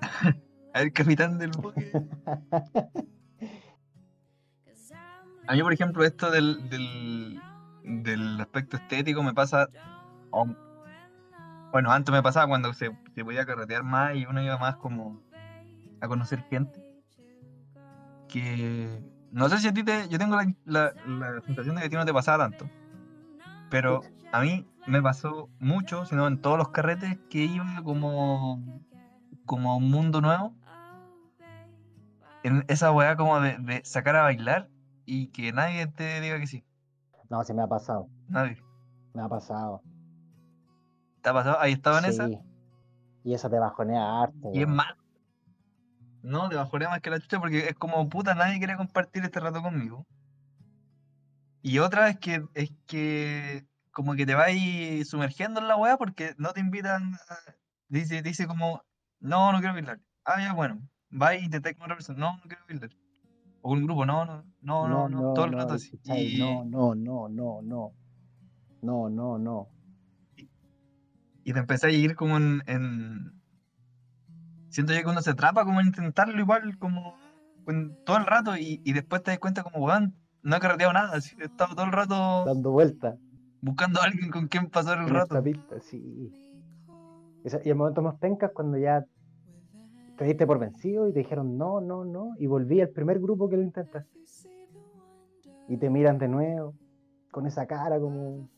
A 0.74 0.80
ver, 0.80 0.92
capitán 0.92 1.38
del 1.38 1.50
buque. 1.52 1.92
A 5.46 5.52
mí, 5.54 5.62
por 5.62 5.72
ejemplo, 5.72 6.04
esto 6.04 6.30
del, 6.30 6.68
del, 6.70 7.38
del 7.84 8.40
aspecto 8.40 8.76
estético 8.78 9.22
me 9.22 9.34
pasa, 9.34 9.68
Bueno, 11.72 11.92
antes 11.92 12.12
me 12.12 12.22
pasaba 12.22 12.46
cuando 12.48 12.72
se, 12.72 12.90
se 13.14 13.24
podía 13.24 13.44
carretear 13.44 13.82
más 13.82 14.16
y 14.16 14.24
uno 14.26 14.42
iba 14.42 14.56
más 14.58 14.76
como 14.76 15.20
a 16.00 16.08
conocer 16.08 16.42
gente. 16.48 16.82
Que 18.28 19.02
no 19.30 19.48
sé 19.48 19.58
si 19.58 19.68
a 19.68 19.74
ti 19.74 19.84
te. 19.84 20.08
Yo 20.08 20.18
tengo 20.18 20.36
la, 20.36 20.52
la- 20.64 20.94
la 21.06 21.40
sensación 21.42 21.74
de 21.76 21.82
que 21.82 21.86
a 21.86 21.90
ti 21.90 21.96
no 21.96 22.04
te 22.06 22.12
pasaba 22.12 22.44
tanto. 22.48 22.68
Pero 23.70 24.02
a 24.32 24.40
mí 24.40 24.66
me 24.86 25.02
pasó 25.02 25.48
mucho, 25.58 26.04
sino 26.06 26.26
en 26.26 26.40
todos 26.40 26.58
los 26.58 26.68
carretes 26.68 27.18
que 27.30 27.44
iba 27.44 27.82
como. 27.82 28.62
como 29.46 29.72
a 29.72 29.76
un 29.76 29.90
mundo 29.90 30.20
nuevo. 30.20 30.54
En 32.42 32.64
esa 32.68 32.92
weá 32.92 33.16
como 33.16 33.40
de, 33.40 33.56
de 33.58 33.84
sacar 33.84 34.16
a 34.16 34.22
bailar 34.22 34.68
y 35.06 35.28
que 35.28 35.52
nadie 35.52 35.86
te 35.86 36.20
diga 36.20 36.38
que 36.38 36.46
sí. 36.46 36.64
No, 37.30 37.42
se 37.42 37.54
me 37.54 37.62
ha 37.62 37.66
pasado. 37.66 38.08
Nadie. 38.28 38.62
Me 39.14 39.22
ha 39.22 39.28
pasado. 39.28 39.82
¿Te 41.22 41.30
ha 41.30 41.32
pasado? 41.32 41.58
¿Ahí 41.58 41.72
estaba 41.72 42.00
en 42.00 42.04
esa? 42.04 42.28
Sí. 42.28 42.38
Y 43.24 43.32
eso 43.32 43.48
te 43.48 43.58
bajonea 43.58 44.22
harto. 44.22 44.50
Y 44.52 44.60
es 44.60 44.68
malo. 44.68 44.96
No, 46.22 46.48
te 46.48 46.56
bajoría 46.56 46.88
más 46.88 47.00
que 47.00 47.10
la 47.10 47.20
chucha 47.20 47.38
porque 47.38 47.68
es 47.68 47.74
como 47.74 48.08
puta, 48.08 48.34
nadie 48.34 48.58
quiere 48.58 48.76
compartir 48.76 49.24
este 49.24 49.40
rato 49.40 49.62
conmigo. 49.62 50.06
Y 51.66 51.78
otra 51.78 52.10
es 52.10 52.18
que 52.18 52.44
es 52.52 52.72
que 52.86 53.66
como 53.90 54.14
que 54.16 54.26
te 54.26 54.34
vas 54.34 54.48
ahí 54.48 55.02
sumergiendo 55.06 55.60
en 55.60 55.68
la 55.68 55.76
weá 55.76 55.96
porque 55.96 56.34
no 56.36 56.52
te 56.52 56.60
invitan 56.60 57.14
a- 57.14 57.54
dice, 57.88 58.20
dice 58.20 58.46
como 58.46 58.82
no, 59.18 59.50
no 59.50 59.58
quiero 59.60 59.72
bailar. 59.72 59.98
Ah, 60.26 60.42
ya 60.42 60.52
bueno, 60.52 60.86
va 61.10 61.34
y 61.34 61.44
intentas 61.44 61.72
con 61.72 61.84
otra 61.84 61.96
persona, 61.96 62.18
no, 62.18 62.36
no 62.36 62.42
quiero 62.42 62.62
bailar. 62.68 62.90
O 63.62 63.70
con 63.70 63.78
un 63.78 63.84
grupo, 63.86 64.04
no, 64.04 64.26
no, 64.26 64.44
no, 64.60 64.88
no, 64.88 65.08
no, 65.08 65.32
todo 65.32 65.46
el 65.46 65.52
rato 65.52 65.72
así. 65.74 65.98
No, 66.38 66.64
no, 66.66 66.94
no, 66.94 67.28
no, 67.30 67.62
no. 67.62 67.92
No, 68.82 69.08
no, 69.08 69.38
no. 69.38 69.68
y 71.46 71.52
te 71.54 71.58
empezás 71.58 71.84
a 71.84 71.90
ir 71.94 72.14
como 72.14 72.36
en, 72.36 72.62
en- 72.66 73.40
Siento 74.68 74.92
yo 74.92 75.00
que 75.00 75.08
uno 75.08 75.22
se 75.22 75.30
atrapa 75.30 75.64
como 75.64 75.80
en 75.80 75.86
intentarlo 75.86 76.38
igual 76.38 76.76
como 76.78 77.16
en- 77.68 77.96
todo 78.04 78.18
el 78.18 78.26
rato 78.26 78.54
y, 78.56 78.82
y 78.84 78.92
después 78.92 79.22
te 79.22 79.30
das 79.30 79.40
cuenta 79.40 79.62
como, 79.62 79.78
weón, 79.78 80.14
no 80.44 80.56
he 80.56 80.60
carreteado 80.60 80.92
nada, 80.92 81.16
así, 81.16 81.34
he 81.40 81.44
estado 81.44 81.74
todo 81.74 81.86
el 81.86 81.92
rato 81.92 82.44
Dando 82.44 82.70
vueltas 82.70 83.16
buscando 83.60 84.00
a 84.00 84.04
alguien 84.04 84.30
con 84.30 84.46
quien 84.46 84.68
pasar 84.68 84.98
el 84.98 85.08
en 85.08 85.14
rato. 85.14 85.24
esta 85.34 85.42
pista, 85.42 85.80
sí. 85.80 86.30
Esa- 87.44 87.60
y 87.64 87.70
el 87.70 87.76
momento 87.76 88.02
más 88.02 88.14
penca 88.16 88.46
es 88.46 88.52
cuando 88.52 88.76
ya 88.78 89.04
te 90.16 90.24
diste 90.26 90.46
por 90.46 90.58
vencido 90.58 91.08
y 91.08 91.12
te 91.12 91.20
dijeron 91.20 91.56
no, 91.58 91.80
no, 91.80 92.04
no, 92.04 92.34
y 92.38 92.46
volví 92.46 92.80
al 92.82 92.90
primer 92.90 93.18
grupo 93.20 93.48
que 93.48 93.56
lo 93.56 93.62
intentaste. 93.62 94.08
Y 95.68 95.78
te 95.78 95.88
miran 95.88 96.18
de 96.18 96.28
nuevo, 96.28 96.74
con 97.30 97.46
esa 97.46 97.66
cara 97.66 97.98
como. 97.98 98.48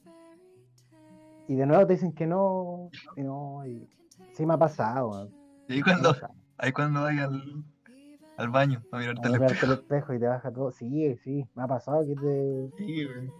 Y 1.48 1.54
de 1.54 1.66
nuevo 1.66 1.86
te 1.86 1.92
dicen 1.92 2.12
que 2.12 2.26
no, 2.26 2.90
y 3.16 3.22
no, 3.22 3.64
y 3.64 3.88
sí 4.32 4.44
me 4.44 4.54
ha 4.54 4.58
pasado, 4.58 5.10
weón, 5.10 5.30
Y 5.68 5.74
ahí 5.74 5.82
cuando, 5.82 6.16
ahí 6.58 6.72
cuando 6.72 7.02
vas 7.02 7.16
al, 7.18 7.64
al 8.36 8.48
baño 8.50 8.82
a 8.92 8.98
mirarte 8.98 9.26
A 9.28 9.30
mirarte 9.30 9.52
espejo. 9.54 9.72
el 9.72 9.78
espejo 9.78 10.14
y 10.14 10.18
te 10.20 10.26
baja 10.26 10.50
todo. 10.52 10.70
Sí, 10.72 11.16
sí, 11.24 11.46
me 11.54 11.62
ha 11.62 11.66
pasado 11.66 12.04
que 12.06 12.14
te. 12.14 12.70
Sí, 12.78 13.04
güey. 13.04 13.30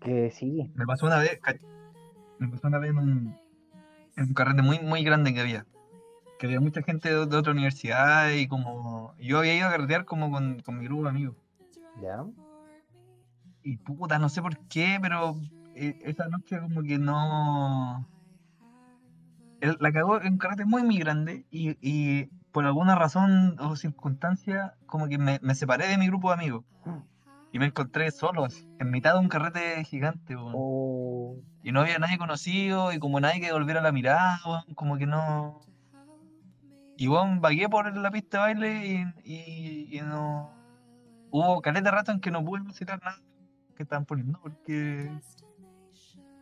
que 0.00 0.30
sí. 0.30 0.70
Me 0.74 0.86
pasó 0.86 1.06
una 1.06 1.18
vez, 1.18 1.38
me 2.38 2.48
pasó 2.48 2.68
una 2.68 2.78
vez 2.78 2.90
en 2.90 2.98
un, 2.98 3.36
en 4.16 4.24
un 4.24 4.34
carrete 4.34 4.62
muy, 4.62 4.78
muy 4.80 5.02
grande 5.04 5.34
que 5.34 5.40
había. 5.40 5.66
Que 6.38 6.46
había 6.46 6.60
mucha 6.60 6.82
gente 6.82 7.12
de, 7.12 7.26
de 7.26 7.36
otra 7.36 7.52
universidad 7.52 8.30
y 8.30 8.46
como. 8.46 9.14
Yo 9.18 9.38
había 9.38 9.56
ido 9.56 9.66
a 9.68 9.70
carretear 9.72 10.04
como 10.04 10.30
con, 10.30 10.60
con 10.60 10.78
mi 10.78 10.84
grupo 10.84 11.04
de 11.04 11.08
amigos. 11.10 11.36
¿Ya? 12.00 12.24
Y 13.64 13.76
puta, 13.78 14.18
no 14.20 14.28
sé 14.28 14.40
por 14.40 14.56
qué, 14.68 14.98
pero 15.02 15.36
eh, 15.74 15.98
esa 16.04 16.28
noche 16.28 16.60
como 16.60 16.82
que 16.82 16.96
no. 16.98 18.06
el- 19.60 19.76
La 19.80 19.90
cagó 19.92 20.20
en 20.20 20.34
un 20.34 20.38
carrete 20.38 20.64
muy, 20.64 20.82
muy 20.84 20.98
grande 20.98 21.44
y, 21.50 21.70
y 21.80 22.30
por 22.52 22.64
alguna 22.64 22.94
razón 22.94 23.56
o 23.60 23.76
circunstancia, 23.76 24.74
como 24.86 25.08
que 25.08 25.18
me, 25.18 25.38
me 25.42 25.54
separé 25.54 25.88
de 25.88 25.98
mi 25.98 26.06
grupo 26.06 26.28
de 26.28 26.34
amigos. 26.34 26.64
Y 27.50 27.58
me 27.58 27.66
encontré 27.66 28.10
solo, 28.10 28.46
en 28.78 28.90
mitad 28.90 29.14
de 29.14 29.20
un 29.20 29.28
carrete 29.28 29.82
gigante, 29.84 30.36
weón. 30.36 30.52
O. 30.54 31.36
Y 31.62 31.72
no 31.72 31.80
había 31.80 31.98
nadie 31.98 32.18
conocido, 32.18 32.92
y 32.92 32.98
como 32.98 33.20
nadie 33.20 33.40
que 33.40 33.52
volviera 33.52 33.80
la 33.80 33.92
mirada, 33.92 34.40
weón, 34.44 34.74
como 34.74 34.98
que 34.98 35.06
no. 35.06 35.60
Y 36.96 37.08
weón, 37.08 37.40
vagué 37.40 37.68
por 37.68 37.96
la 37.96 38.10
pista 38.10 38.38
de 38.38 38.42
baile 38.42 38.86
y, 38.86 39.32
y, 39.32 39.98
y 39.98 40.00
no. 40.02 40.50
Hubo 41.30 41.60
caleta 41.62 41.90
de 41.90 41.96
rato 41.96 42.12
en 42.12 42.20
que 42.20 42.30
no 42.30 42.44
pude 42.44 42.62
visitar 42.62 43.00
nada 43.02 43.18
que 43.76 43.82
estaban 43.82 44.04
poniendo, 44.04 44.40
porque. 44.40 45.10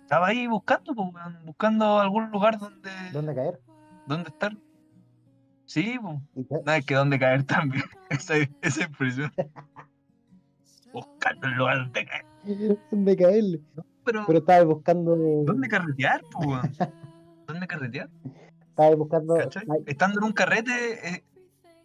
Estaba 0.02 0.28
ahí 0.28 0.46
buscando, 0.46 0.94
pues, 0.94 1.08
weón, 1.12 1.44
buscando 1.44 1.98
algún 1.98 2.30
lugar 2.30 2.58
donde, 2.58 2.90
¿Dónde 3.12 3.34
caer? 3.34 3.60
donde 4.06 4.30
estar. 4.30 4.56
Sí, 5.66 5.99
pues. 6.00 6.49
Te- 6.49 6.62
No, 6.64 6.73
es 6.73 6.87
que 6.87 6.94
donde 6.94 7.18
caer 7.18 7.44
también. 7.44 7.85
esa, 8.11 8.35
esa 8.62 8.85
impresión. 8.85 9.30
Buscando 10.92 11.49
lugar 11.49 11.78
donde 11.78 12.06
caer. 12.06 12.26
¿Dónde 12.90 13.16
caerle? 13.16 13.61
Pero, 14.04 14.25
Pero 14.26 14.38
estaba 14.38 14.64
buscando. 14.64 15.16
¿dónde 15.44 15.68
carretear, 15.68 16.23
weón? 16.38 16.62
¿Dónde 17.46 17.66
carretear? 17.66 18.08
Estaba 18.68 18.94
buscando. 18.94 19.37
Estando 19.87 20.20
en 20.20 20.25
un 20.25 20.32
carrete, 20.32 21.08
eh, 21.08 21.25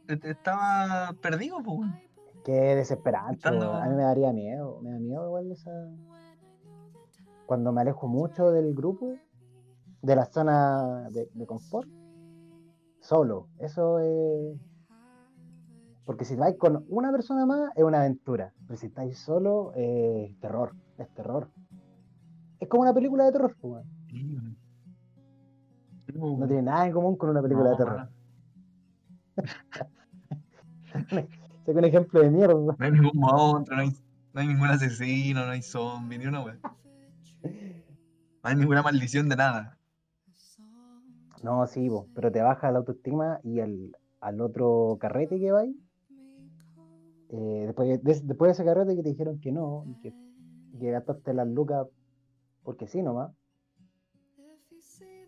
eh, 0.07 0.19
estaba 0.23 1.13
perdido, 1.21 1.57
pues, 1.63 1.79
weón. 1.79 1.99
Qué 2.45 2.51
desesperante. 2.51 3.35
Estando-. 3.35 3.73
A 3.73 3.85
mí 3.87 3.95
me 3.95 4.03
daría 4.03 4.31
miedo. 4.31 4.79
Me 4.81 4.91
da 4.91 4.99
miedo 4.99 5.25
igual 5.25 5.51
esa. 5.51 5.71
Cuando 7.45 7.71
me 7.73 7.81
alejo 7.81 8.07
mucho 8.07 8.51
del 8.51 8.73
grupo, 8.73 9.15
de 10.01 10.15
la 10.15 10.25
zona 10.25 11.09
de, 11.09 11.27
de 11.33 11.45
confort, 11.45 11.87
solo. 13.01 13.49
Eso 13.59 13.99
es. 13.99 14.57
Porque 16.05 16.25
si 16.25 16.35
vais 16.35 16.57
con 16.57 16.85
una 16.89 17.11
persona 17.11 17.45
más, 17.45 17.71
es 17.75 17.83
una 17.83 17.99
aventura. 17.99 18.53
Pero 18.67 18.77
si 18.77 18.87
estáis 18.87 19.17
solo, 19.19 19.73
es 19.75 20.37
terror. 20.39 20.73
Es 20.97 21.07
terror. 21.13 21.49
Es 22.59 22.67
como 22.69 22.83
una 22.83 22.93
película 22.93 23.25
de 23.25 23.31
terror, 23.31 23.55
pues, 23.59 23.83
No 26.13 26.25
weón. 26.27 26.47
tiene 26.47 26.63
nada 26.63 26.85
en 26.87 26.93
común 26.93 27.15
con 27.17 27.29
una 27.29 27.41
película 27.41 27.71
de 27.71 27.71
No, 27.71 27.77
terror. 27.77 28.09
que 31.65 31.71
un 31.71 31.83
ejemplo 31.85 32.21
de 32.21 32.29
mierda. 32.29 32.53
No 32.55 32.75
hay 32.79 32.91
ningún 32.91 33.11
monstruo, 33.15 33.75
no 33.77 33.81
hay, 33.81 33.89
no 34.33 34.41
hay 34.41 34.47
ningún 34.47 34.67
asesino, 34.69 35.45
no 35.45 35.51
hay 35.51 35.61
zombie, 35.61 36.17
ni 36.17 36.25
una 36.25 36.43
weón. 36.43 36.59
No 36.63 38.49
hay 38.49 38.55
ninguna 38.55 38.81
maldición 38.83 39.29
de 39.29 39.35
nada. 39.35 39.77
No, 41.43 41.65
sí, 41.67 41.89
po, 41.89 42.07
pero 42.13 42.31
te 42.31 42.41
baja 42.41 42.71
la 42.71 42.79
autoestima 42.79 43.39
y 43.43 43.59
al, 43.59 43.95
al 44.19 44.41
otro 44.41 44.97
carrete 44.99 45.39
que 45.39 45.51
vais, 45.51 45.75
eh, 47.29 47.63
después, 47.65 47.87
de, 47.87 47.97
de- 47.97 48.21
después 48.23 48.49
de 48.49 48.51
ese 48.53 48.65
carrete 48.65 48.95
que 48.95 49.03
te 49.03 49.09
dijeron 49.09 49.39
que 49.39 49.51
no, 49.51 49.85
y 49.87 49.95
que, 50.01 50.13
que 50.79 50.91
gastaste 50.91 51.33
las 51.33 51.47
lucas 51.47 51.87
porque 52.63 52.87
sí 52.87 53.01
nomás. 53.01 53.31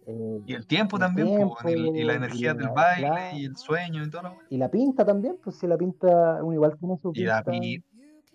eh, 0.06 0.42
Y 0.46 0.54
el 0.54 0.68
tiempo 0.68 0.98
El 0.98 1.02
también, 1.02 1.50
pues, 1.62 1.76
y, 1.76 2.04
la 2.04 2.14
y 2.14 2.16
energía 2.18 2.54
la- 2.54 2.60
del 2.60 2.70
baile 2.70 3.38
y 3.40 3.46
el 3.46 3.56
sueño 3.58 4.04
y 4.04 4.10
todo 4.10 4.22
lo 4.24 4.38
y 4.50 4.58
la 4.58 4.70
pinta 4.70 5.04
también, 5.06 5.38
pues 5.44 5.56
si 5.58 5.66
la 5.66 5.78
pinta, 5.78 6.44
uno 6.44 6.54
igual 6.54 6.78
tiene 6.78 6.98
su 6.98 7.12
Y 7.16 7.24
la 7.24 7.42
pinta. 7.44 7.60
pi- 7.60 7.84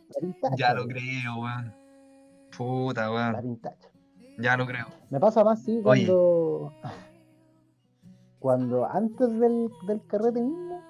la 0.09 0.21
pintacha, 0.21 0.57
ya 0.57 0.75
lo 0.75 0.87
creo, 0.87 1.37
weón. 1.43 1.75
Puta, 2.57 3.03
La 3.03 3.13
weón. 3.13 3.43
pintacha. 3.43 3.89
Ya 4.39 4.57
lo 4.57 4.67
creo. 4.67 4.87
Me 5.11 5.21
pasa 5.21 5.45
más, 5.45 5.63
sí, 5.63 5.81
Oye. 5.85 6.07
Cuando. 8.39 8.87
Antes 8.87 9.39
del, 9.39 9.71
del 9.87 10.07
carrete 10.07 10.43
mismo, 10.43 10.81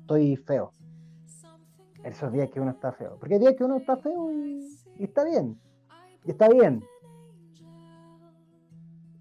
estoy 0.00 0.36
feo. 0.36 0.72
Esos 2.04 2.32
días 2.32 2.50
que 2.50 2.60
uno 2.60 2.70
está 2.70 2.92
feo. 2.92 3.18
Porque 3.18 3.34
hay 3.34 3.40
días 3.40 3.54
que 3.56 3.64
uno 3.64 3.76
está 3.76 3.96
feo 3.96 4.30
y, 4.30 4.64
y 4.98 5.04
está 5.04 5.24
bien. 5.24 5.60
Y 6.24 6.30
está 6.30 6.48
bien. 6.48 6.84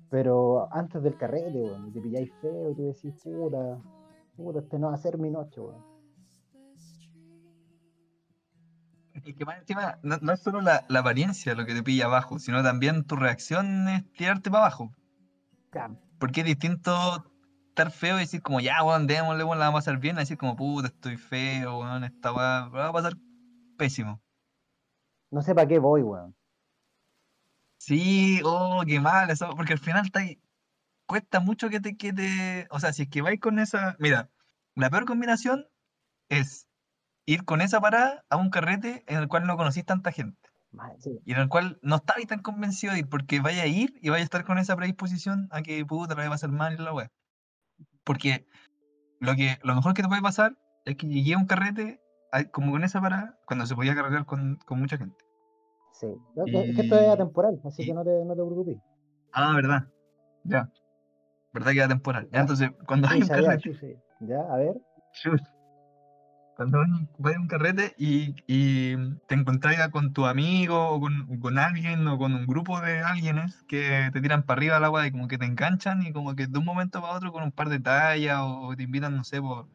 Pero 0.09 0.67
antes 0.71 1.01
del 1.01 1.17
carrete, 1.17 1.61
weón, 1.61 1.87
y 1.87 1.91
te 1.91 2.01
pilláis 2.01 2.31
feo 2.41 2.71
y 2.71 2.75
tú 2.75 2.85
decís, 2.85 3.13
puta, 3.23 3.81
puta, 4.35 4.59
este 4.59 4.79
no 4.79 4.87
va 4.87 4.93
a 4.93 4.97
ser 4.97 5.17
mi 5.17 5.29
noche, 5.29 5.59
weón. 5.59 5.83
Y 9.25 9.33
que 9.33 9.43
más 9.43 9.57
encima, 9.57 9.97
no, 10.03 10.17
no 10.21 10.33
es 10.33 10.39
solo 10.39 10.61
la, 10.61 10.85
la 10.87 10.99
apariencia 10.99 11.55
lo 11.55 11.65
que 11.65 11.73
te 11.73 11.81
pilla 11.81 12.05
abajo, 12.05 12.37
sino 12.37 12.61
también 12.61 13.05
tu 13.05 13.15
reacción 13.15 13.87
es 13.87 14.11
tirarte 14.13 14.51
para 14.51 14.65
abajo. 14.65 14.91
Claro. 15.71 15.97
Porque 16.19 16.41
es 16.41 16.45
distinto 16.45 16.91
estar 17.75 17.91
feo 17.91 18.15
y 18.15 18.21
decir 18.21 18.41
como, 18.41 18.61
ya, 18.61 18.81
weón, 18.83 19.05
démosle, 19.05 19.43
weón, 19.43 19.59
la 19.59 19.65
vamos 19.65 19.79
a 19.79 19.91
pasar 19.91 19.99
bien, 19.99 20.15
a 20.15 20.21
decir 20.21 20.37
como, 20.37 20.55
puta, 20.55 20.87
estoy 20.87 21.17
feo, 21.17 21.79
weón, 21.79 22.05
esta 22.05 22.31
weá, 22.31 22.69
va 22.69 22.87
a 22.87 22.93
pasar 22.93 23.13
pésimo. 23.77 24.21
No 25.29 25.41
sé 25.41 25.53
para 25.53 25.67
qué 25.67 25.77
voy, 25.77 26.01
weón. 26.01 26.33
Sí, 27.77 28.39
oh, 28.45 28.83
qué 28.87 29.01
mal 29.01 29.29
eso, 29.29 29.49
porque 29.57 29.73
al 29.73 29.79
final 29.79 30.05
está 30.05 30.21
ahí, 30.21 30.41
cuesta 31.05 31.41
mucho 31.41 31.69
que 31.69 31.81
te, 31.81 31.97
que 31.97 32.13
te, 32.13 32.67
o 32.71 32.79
sea, 32.79 32.93
si 32.93 33.03
es 33.03 33.09
que 33.09 33.21
vais 33.21 33.41
con 33.41 33.59
esa, 33.59 33.97
mira, 33.99 34.31
la 34.75 34.89
peor 34.89 35.05
combinación 35.05 35.67
es 36.29 36.69
ir 37.25 37.43
con 37.43 37.59
esa 37.59 37.81
parada 37.81 38.23
a 38.29 38.37
un 38.37 38.49
carrete 38.49 39.03
en 39.07 39.17
el 39.17 39.27
cual 39.27 39.45
no 39.45 39.57
conocís 39.57 39.85
tanta 39.85 40.13
gente. 40.13 40.49
Sí, 40.99 41.19
y 41.25 41.33
en 41.33 41.39
el 41.39 41.49
cual 41.49 41.77
no 41.81 41.97
estabas 41.97 42.25
tan 42.27 42.41
convencido 42.41 42.93
de 42.93 42.99
ir, 42.99 43.09
porque 43.09 43.41
vaya 43.41 43.63
a 43.63 43.67
ir 43.67 43.99
y 44.01 44.09
vaya 44.09 44.21
a 44.21 44.25
estar 44.25 44.45
con 44.45 44.57
esa 44.57 44.75
predisposición 44.75 45.47
a 45.51 45.61
que 45.61 45.85
puta 45.85 46.13
la 46.13 46.15
vaya 46.15 46.27
a 46.27 46.31
pasar 46.31 46.51
mal 46.51 46.73
y 46.73 46.77
la 46.77 46.93
wea. 46.93 47.11
Porque 48.05 48.45
lo 49.19 49.35
que 49.35 49.57
lo 49.63 49.75
mejor 49.75 49.93
que 49.93 50.01
te 50.01 50.07
puede 50.07 50.21
pasar 50.21 50.55
es 50.85 50.95
que 50.95 51.07
llegué 51.07 51.33
a 51.33 51.37
un 51.37 51.47
carrete 51.47 51.99
como 52.51 52.71
con 52.71 52.83
esa 52.83 53.01
parada, 53.01 53.37
cuando 53.45 53.65
se 53.65 53.75
podía 53.75 53.95
carretear 53.95 54.25
con, 54.25 54.57
con 54.65 54.79
mucha 54.79 54.97
gente. 54.97 55.17
sí. 55.91 56.07
Es 56.35 56.51
que 56.51 56.81
esto 56.81 56.99
es 56.99 57.09
atemporal, 57.09 57.59
así 57.63 57.83
y- 57.83 57.85
que 57.87 57.93
no 57.93 58.03
te, 58.03 58.11
no 58.25 58.35
te 58.35 58.43
preocupes. 58.43 58.77
Ah, 59.31 59.53
verdad. 59.55 59.87
Ya. 60.43 60.69
¿Verdad 61.53 61.71
que 61.71 61.77
era 61.77 61.87
temporal? 61.87 62.29
Ya, 62.31 62.41
entonces, 62.41 62.69
cuando 62.85 63.07
hay 63.07 63.21
un 63.21 63.27
carrete. 63.27 63.99
Ya, 64.19 64.41
a 64.41 64.57
ver. 64.57 64.75
Chut. 65.13 65.41
Cuando 66.55 66.79
vas- 66.79 66.89
vas 67.17 67.35
a 67.35 67.39
un 67.39 67.47
carrete 67.47 67.93
y, 67.97 68.33
y 68.47 68.95
te 69.27 69.35
encontrás 69.35 69.77
ya 69.77 69.89
con 69.89 70.13
tu 70.13 70.25
amigo 70.25 70.87
o 70.89 70.99
con, 71.01 71.39
con 71.39 71.59
alguien 71.59 72.07
o 72.07 72.17
con 72.17 72.33
un 72.33 72.45
grupo 72.47 72.79
de 72.79 72.99
alguienes 73.01 73.63
que 73.67 74.09
te 74.13 74.21
tiran 74.21 74.43
para 74.43 74.59
arriba 74.59 74.77
al 74.77 74.85
agua 74.85 75.05
y 75.05 75.11
como 75.11 75.27
que 75.27 75.37
te 75.37 75.45
enganchan 75.45 76.03
y 76.03 76.13
como 76.13 76.33
que 76.35 76.47
de 76.47 76.57
un 76.57 76.63
momento 76.65 77.01
para 77.01 77.13
otro 77.13 77.31
con 77.33 77.43
un 77.43 77.51
par 77.51 77.67
de 77.69 77.79
tallas 77.79 78.39
o, 78.39 78.67
o 78.67 78.75
te 78.75 78.83
invitan, 78.83 79.17
no 79.17 79.23
sé, 79.25 79.41
por 79.41 79.67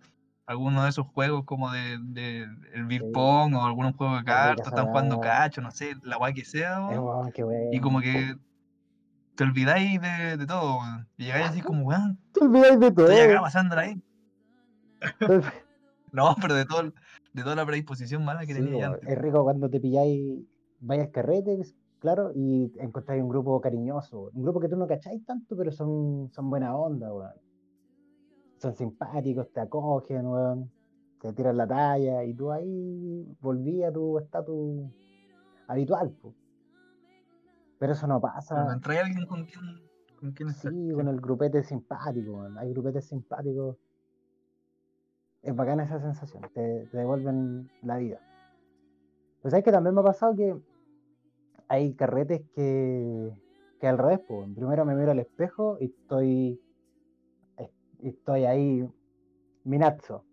alguno 0.47 0.83
de 0.83 0.89
esos 0.89 1.07
juegos 1.09 1.45
como 1.45 1.71
de, 1.71 1.99
de 2.01 2.43
el 2.73 2.87
beer 2.87 3.03
Sí. 3.03 3.11
pong 3.13 3.55
o 3.55 3.65
algún 3.67 3.93
juego 3.93 4.17
de 4.17 4.25
cartas, 4.25 4.67
están 4.69 4.87
jugando 4.89 5.21
cacho, 5.21 5.61
no 5.61 5.71
sé, 5.71 5.97
la 6.03 6.17
guay 6.17 6.33
que 6.35 6.45
sea, 6.47 6.79
Eh, 6.91 7.69
y 7.73 7.79
como 7.81 8.01
que 8.01 8.37
te 9.37 9.45
olvidáis 9.45 10.01
de, 10.01 10.37
de 10.39 10.47
todo, 10.47 10.81
y 11.19 11.25
llegáis 11.25 11.51
así 11.51 11.61
como, 11.61 11.83
weón, 11.85 12.19
Te 12.33 12.41
olvidáis 12.41 12.81
de 12.81 12.91
todo. 12.91 13.43
pasándola 13.43 13.83
ahí. 13.83 14.03
No, 16.13 16.35
pero 16.41 16.55
de 16.55 16.65
todo, 16.65 16.83
de 17.33 17.43
toda 17.43 17.55
la 17.57 17.67
predisposición 17.67 18.25
mala 18.25 18.41
que 18.41 18.55
Sí, 18.55 18.63
tenía 18.63 18.99
es 19.07 19.19
rico 19.19 19.43
cuando 19.43 19.69
te 19.69 19.81
pilláis, 19.81 20.41
vais 20.81 21.03
al 21.03 21.11
carrete, 21.11 21.61
claro, 21.99 22.33
y 22.35 22.73
encontráis 22.79 23.23
un 23.23 23.29
grupo 23.29 23.61
cariñoso, 23.61 24.31
un 24.33 24.43
grupo 24.43 24.61
que 24.61 24.69
tú 24.69 24.77
no 24.77 24.87
cacháis 24.87 25.25
tanto, 25.25 25.57
pero 25.57 25.71
son, 25.71 26.31
son 26.33 26.51
buena 26.51 26.77
onda, 26.77 27.13
weón. 27.13 27.33
Son 28.59 28.77
simpáticos, 28.77 29.51
te 29.53 29.61
acogen, 29.61 30.27
weón, 30.27 30.71
te 31.21 31.33
tiran 31.33 31.57
la 31.57 31.67
talla, 31.67 32.25
y 32.25 32.35
tú 32.35 32.51
ahí 32.51 33.27
volví 33.41 33.83
a 33.83 33.93
tu 33.93 34.19
estatus 34.19 34.91
habitual, 35.69 36.11
po. 36.11 36.35
Pero 37.79 37.95
eso 37.95 38.07
no 38.07 38.21
Cuando 38.21 38.35
pasa, 38.35 38.73
entra 38.75 39.01
alguien 39.01 39.27
con 39.27 39.45
quien, 39.47 39.81
con 40.19 40.33
quien 40.33 40.53
sí, 40.53 40.93
con 40.93 41.09
el 41.09 41.19
grupete 41.19 41.63
simpático. 41.63 42.47
Hay 42.59 42.73
grupetes 42.73 43.09
simpáticos. 43.09 43.77
Es 45.43 45.57
bacana 45.57 45.85
esa 45.85 46.01
sensación, 46.01 46.43
te, 46.55 46.87
te 46.91 46.97
devuelven 46.99 47.71
la 47.83 47.97
vida. 47.97 48.21
Pues 49.41 49.53
sabes 49.53 49.65
que 49.65 49.73
también 49.73 49.95
me 49.95 50.03
ha 50.03 50.05
pasado 50.05 50.35
que 50.37 50.55
hay 51.69 51.95
carretes 51.95 52.43
que, 52.55 53.33
que 53.81 53.87
al 53.87 53.97
revés, 53.97 54.21
pues. 54.29 54.49
Primero 54.55 54.85
me 54.85 54.95
miro 54.95 55.13
al 55.13 55.19
espejo 55.19 55.79
y 55.81 55.87
estoy. 55.87 56.61
estoy 58.03 58.45
ahí. 58.45 58.87
Minazo. 59.65 60.25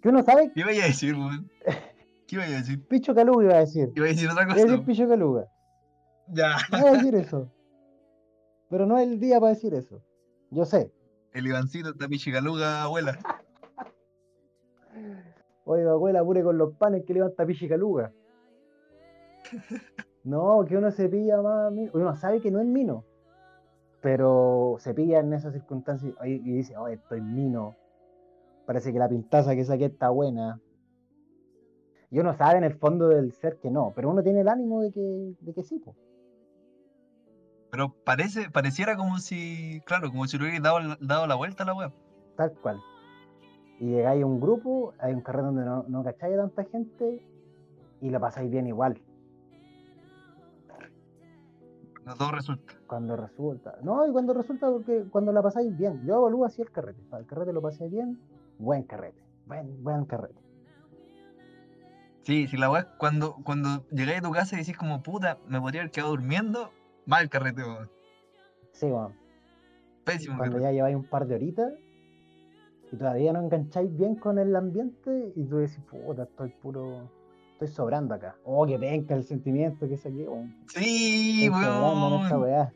Que 0.00 0.08
uno 0.08 0.22
sabe, 0.22 0.52
¿Qué 0.54 0.60
iba 0.60 0.70
a 0.70 0.86
decir, 0.86 1.14
weón? 1.14 1.50
¿Qué 2.26 2.36
iba 2.36 2.44
a 2.44 2.48
decir? 2.48 2.86
Picho 2.88 3.14
Caluga 3.14 3.44
iba 3.44 3.54
a 3.54 3.60
decir. 3.60 3.92
Iba 3.94 4.06
a 4.06 4.08
decir 4.08 4.28
otra 4.28 4.42
Iba 4.42 4.52
a 4.52 4.54
cosa. 4.56 4.66
decir 4.66 4.84
Picho 4.86 5.08
Caluga. 5.08 5.46
Ya. 6.28 6.56
No 6.72 6.78
iba 6.78 6.88
a 6.90 6.92
decir 6.94 7.14
eso. 7.14 7.50
Pero 8.70 8.86
no 8.86 8.98
es 8.98 9.06
el 9.08 9.20
día 9.20 9.38
para 9.40 9.54
decir 9.54 9.72
eso. 9.74 10.02
Yo 10.50 10.64
sé. 10.64 10.92
El 11.32 11.46
Ivancito 11.46 11.90
está 11.90 12.08
pichigaluga, 12.08 12.82
abuela. 12.82 13.18
Oiga, 15.64 15.92
abuela, 15.92 16.20
apure 16.20 16.42
con 16.42 16.58
los 16.58 16.74
panes 16.76 17.04
que 17.06 17.14
levanta 17.14 17.46
Pichi 17.46 17.68
Caluga. 17.68 18.12
No, 20.24 20.64
que 20.66 20.74
uno 20.78 20.90
se 20.90 21.06
pilla 21.10 21.42
más. 21.42 21.70
mi- 21.70 21.90
Uno 21.92 22.16
sabe 22.16 22.40
que 22.40 22.50
no 22.50 22.58
es 22.58 22.66
mino. 22.66 23.04
Pero 24.00 24.76
se 24.78 24.94
pilla 24.94 25.20
en 25.20 25.34
esas 25.34 25.52
circunstancias 25.52 26.14
y 26.24 26.30
y 26.36 26.52
dice, 26.56 26.74
oye, 26.78 26.94
estoy 26.94 27.20
mino. 27.20 27.76
Parece 28.64 28.90
que 28.90 28.98
la 28.98 29.06
pintaza 29.08 29.54
que 29.54 29.64
saqué 29.66 29.84
está 29.84 30.08
buena. 30.08 30.58
Y 32.10 32.20
uno 32.20 32.32
sabe 32.32 32.56
en 32.56 32.64
el 32.64 32.78
fondo 32.78 33.08
del 33.08 33.32
ser 33.32 33.58
que 33.58 33.70
no, 33.70 33.92
pero 33.94 34.08
uno 34.08 34.22
tiene 34.22 34.40
el 34.40 34.48
ánimo 34.48 34.80
de 34.80 34.92
que, 34.92 35.34
de 35.40 35.52
que 35.52 35.62
sí, 35.62 35.78
po. 35.78 35.94
Pero 37.70 37.94
parece, 38.04 38.48
pareciera 38.50 38.96
como 38.96 39.18
si, 39.18 39.82
claro, 39.84 40.08
como 40.10 40.26
si 40.26 40.38
le 40.38 40.44
hubierais 40.44 40.62
dado, 40.62 40.80
la- 40.80 40.98
dado 41.02 41.26
la 41.26 41.34
vuelta 41.34 41.64
a 41.64 41.66
la 41.66 41.74
web. 41.74 41.92
tal 42.36 42.50
cual. 42.62 42.80
Y 43.80 43.86
llegáis 43.86 44.22
a 44.22 44.26
un 44.26 44.40
grupo, 44.40 44.94
hay 44.98 45.12
un 45.14 45.20
carrete 45.20 45.46
donde 45.46 45.64
no, 45.64 45.84
no 45.88 46.04
cacháis 46.04 46.34
a 46.34 46.38
tanta 46.38 46.64
gente 46.64 47.20
y 48.00 48.10
la 48.10 48.20
pasáis 48.20 48.50
bien 48.50 48.66
igual. 48.66 49.00
No 52.04 52.14
todo 52.16 52.32
resulta. 52.32 52.74
Cuando 52.86 53.16
resulta. 53.16 53.78
No, 53.82 54.06
y 54.06 54.12
cuando 54.12 54.34
resulta 54.34 54.70
porque 54.70 55.04
cuando 55.10 55.32
la 55.32 55.42
pasáis 55.42 55.76
bien. 55.76 56.04
Yo 56.06 56.16
evalúo 56.16 56.44
así 56.44 56.60
el 56.60 56.70
carrete. 56.70 57.00
Para 57.08 57.22
el 57.22 57.26
carrete 57.26 57.52
lo 57.52 57.62
pasé 57.62 57.88
bien, 57.88 58.20
buen 58.58 58.82
carrete. 58.84 59.22
Buen, 59.46 59.82
buen 59.82 60.04
carrete. 60.04 60.40
Sí, 62.22 62.46
si 62.46 62.56
la 62.56 62.70
web, 62.70 62.86
cuando, 62.98 63.36
cuando 63.44 63.86
llegáis 63.90 64.18
a 64.18 64.22
tu 64.22 64.32
casa 64.32 64.56
y 64.56 64.60
decís 64.60 64.76
como, 64.76 65.02
puta, 65.02 65.38
me 65.46 65.60
podría 65.60 65.82
haber 65.82 65.90
quedado 65.90 66.10
durmiendo, 66.12 66.70
mal 67.06 67.28
carrete, 67.28 67.62
weón. 67.62 67.90
Sí, 68.72 68.86
bueno. 68.88 69.14
Pésimo 70.04 70.36
Cuando 70.38 70.56
carrete. 70.56 70.70
ya 70.70 70.72
lleváis 70.72 70.96
un 70.96 71.04
par 71.04 71.26
de 71.26 71.34
horitas 71.34 71.72
y 72.94 72.96
todavía 72.96 73.32
no 73.32 73.40
engancháis 73.40 73.96
bien 73.96 74.14
con 74.14 74.38
el 74.38 74.54
ambiente 74.54 75.32
y 75.34 75.44
tú 75.44 75.56
decís, 75.56 75.80
puta, 75.90 76.22
estoy 76.22 76.50
puro. 76.62 77.10
Estoy 77.54 77.68
sobrando 77.68 78.14
acá. 78.14 78.36
Oh, 78.44 78.66
que 78.66 78.78
venga 78.78 79.14
el 79.16 79.24
sentimiento 79.24 79.88
que 79.88 79.96
saqué, 79.96 80.28
weón. 80.28 80.54
Sí, 80.68 81.48
weón. 81.50 82.70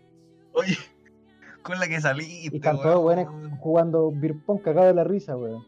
Oye, 0.52 0.76
con 1.62 1.78
la 1.78 1.86
que 1.88 2.00
saliste, 2.00 2.54
Y 2.54 2.56
están 2.56 2.76
todos 2.76 3.02
buenos 3.02 3.26
weón. 3.26 3.56
jugando 3.58 4.10
beer 4.12 4.34
pong 4.44 4.60
cagado 4.60 4.88
de 4.88 4.94
la 4.94 5.04
risa, 5.04 5.36
weón. 5.36 5.64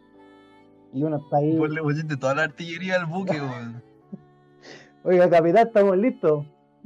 Y 0.92 1.04
uno 1.04 1.18
está 1.18 1.36
ahí. 1.36 1.56
Vos 1.56 1.70
le 1.70 1.80
pusiste 1.82 2.16
toda 2.16 2.34
la 2.34 2.42
artillería 2.44 2.96
al 2.96 3.06
buque, 3.06 3.32
weón. 3.40 3.82
Oiga, 5.04 5.30
capitán, 5.30 5.68
estamos 5.68 5.96
listos. 5.96 6.44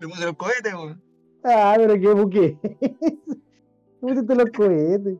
Le 0.00 0.08
puse 0.08 0.24
los 0.24 0.36
cohetes, 0.36 0.74
weón. 0.74 1.00
Ah, 1.44 1.74
pero 1.76 1.94
qué 1.94 2.12
buque. 2.12 2.58
¿Cómo 4.00 4.14
pusiste 4.14 4.34
los 4.34 4.50
cohetes? 4.50 5.18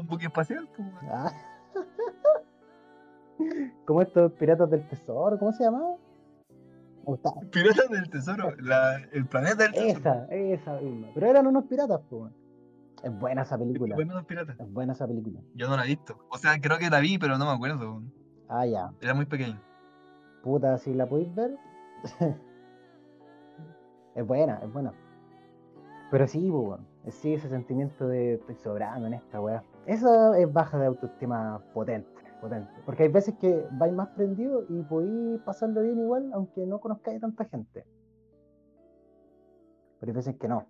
Un 0.00 0.06
buque 0.06 0.26
espacial, 0.26 0.68
pues. 0.76 0.88
Ah. 1.10 1.32
Como 3.86 4.02
estos 4.02 4.32
piratas 4.32 4.70
del 4.70 4.86
tesoro, 4.88 5.38
¿cómo 5.38 5.52
se 5.52 5.64
llamaba? 5.64 5.96
¿Cómo? 7.04 7.18
Piratas 7.52 7.88
del 7.90 8.10
tesoro, 8.10 8.54
la, 8.56 8.96
el 9.12 9.26
planeta 9.26 9.64
del 9.64 9.72
tesoro. 9.72 9.98
Esa, 9.98 10.26
esa 10.30 10.80
misma. 10.80 11.08
Pero 11.14 11.26
eran 11.28 11.46
unos 11.46 11.64
piratas, 11.64 12.00
pues. 12.10 12.32
Es 13.02 13.18
buena 13.18 13.42
esa 13.42 13.58
película. 13.58 13.94
Bueno, 13.94 14.14
los 14.14 14.24
piratas. 14.24 14.58
Es 14.58 14.72
buena 14.72 14.92
esa 14.92 15.06
película. 15.06 15.40
Yo 15.54 15.68
no 15.68 15.76
la 15.76 15.84
he 15.84 15.88
visto. 15.88 16.18
O 16.30 16.38
sea, 16.38 16.58
creo 16.60 16.78
que 16.78 16.90
la 16.90 17.00
vi, 17.00 17.18
pero 17.18 17.38
no 17.38 17.46
me 17.46 17.52
acuerdo. 17.52 18.02
Ah, 18.48 18.66
ya. 18.66 18.90
Era 19.00 19.14
muy 19.14 19.26
pequeño. 19.26 19.60
Puta, 20.42 20.78
si 20.78 20.94
la 20.94 21.06
podéis 21.06 21.34
ver. 21.34 21.56
es 24.14 24.26
buena, 24.26 24.60
es 24.62 24.72
buena. 24.72 24.92
Pero 26.10 26.26
sí, 26.26 26.50
pues. 26.50 26.80
Sí, 27.16 27.34
ese 27.34 27.48
sentimiento 27.48 28.08
de 28.08 28.34
estoy 28.34 28.56
sobrando 28.56 29.06
en 29.06 29.14
esta 29.14 29.40
weá. 29.40 29.62
Eso 29.86 30.34
es 30.34 30.52
baja 30.52 30.78
de 30.78 30.86
autoestima 30.86 31.62
potente, 31.72 32.10
potente. 32.40 32.72
Porque 32.84 33.04
hay 33.04 33.08
veces 33.08 33.34
que 33.40 33.64
vais 33.72 33.92
más 33.92 34.08
prendido 34.08 34.64
y 34.68 34.82
podéis 34.82 35.40
pasarlo 35.42 35.82
bien 35.82 35.98
igual, 35.98 36.30
aunque 36.34 36.66
no 36.66 36.80
conozcáis 36.80 37.20
tanta 37.20 37.44
gente. 37.44 37.84
Pero 40.00 40.10
hay 40.10 40.16
veces 40.16 40.36
que 40.36 40.48
no. 40.48 40.66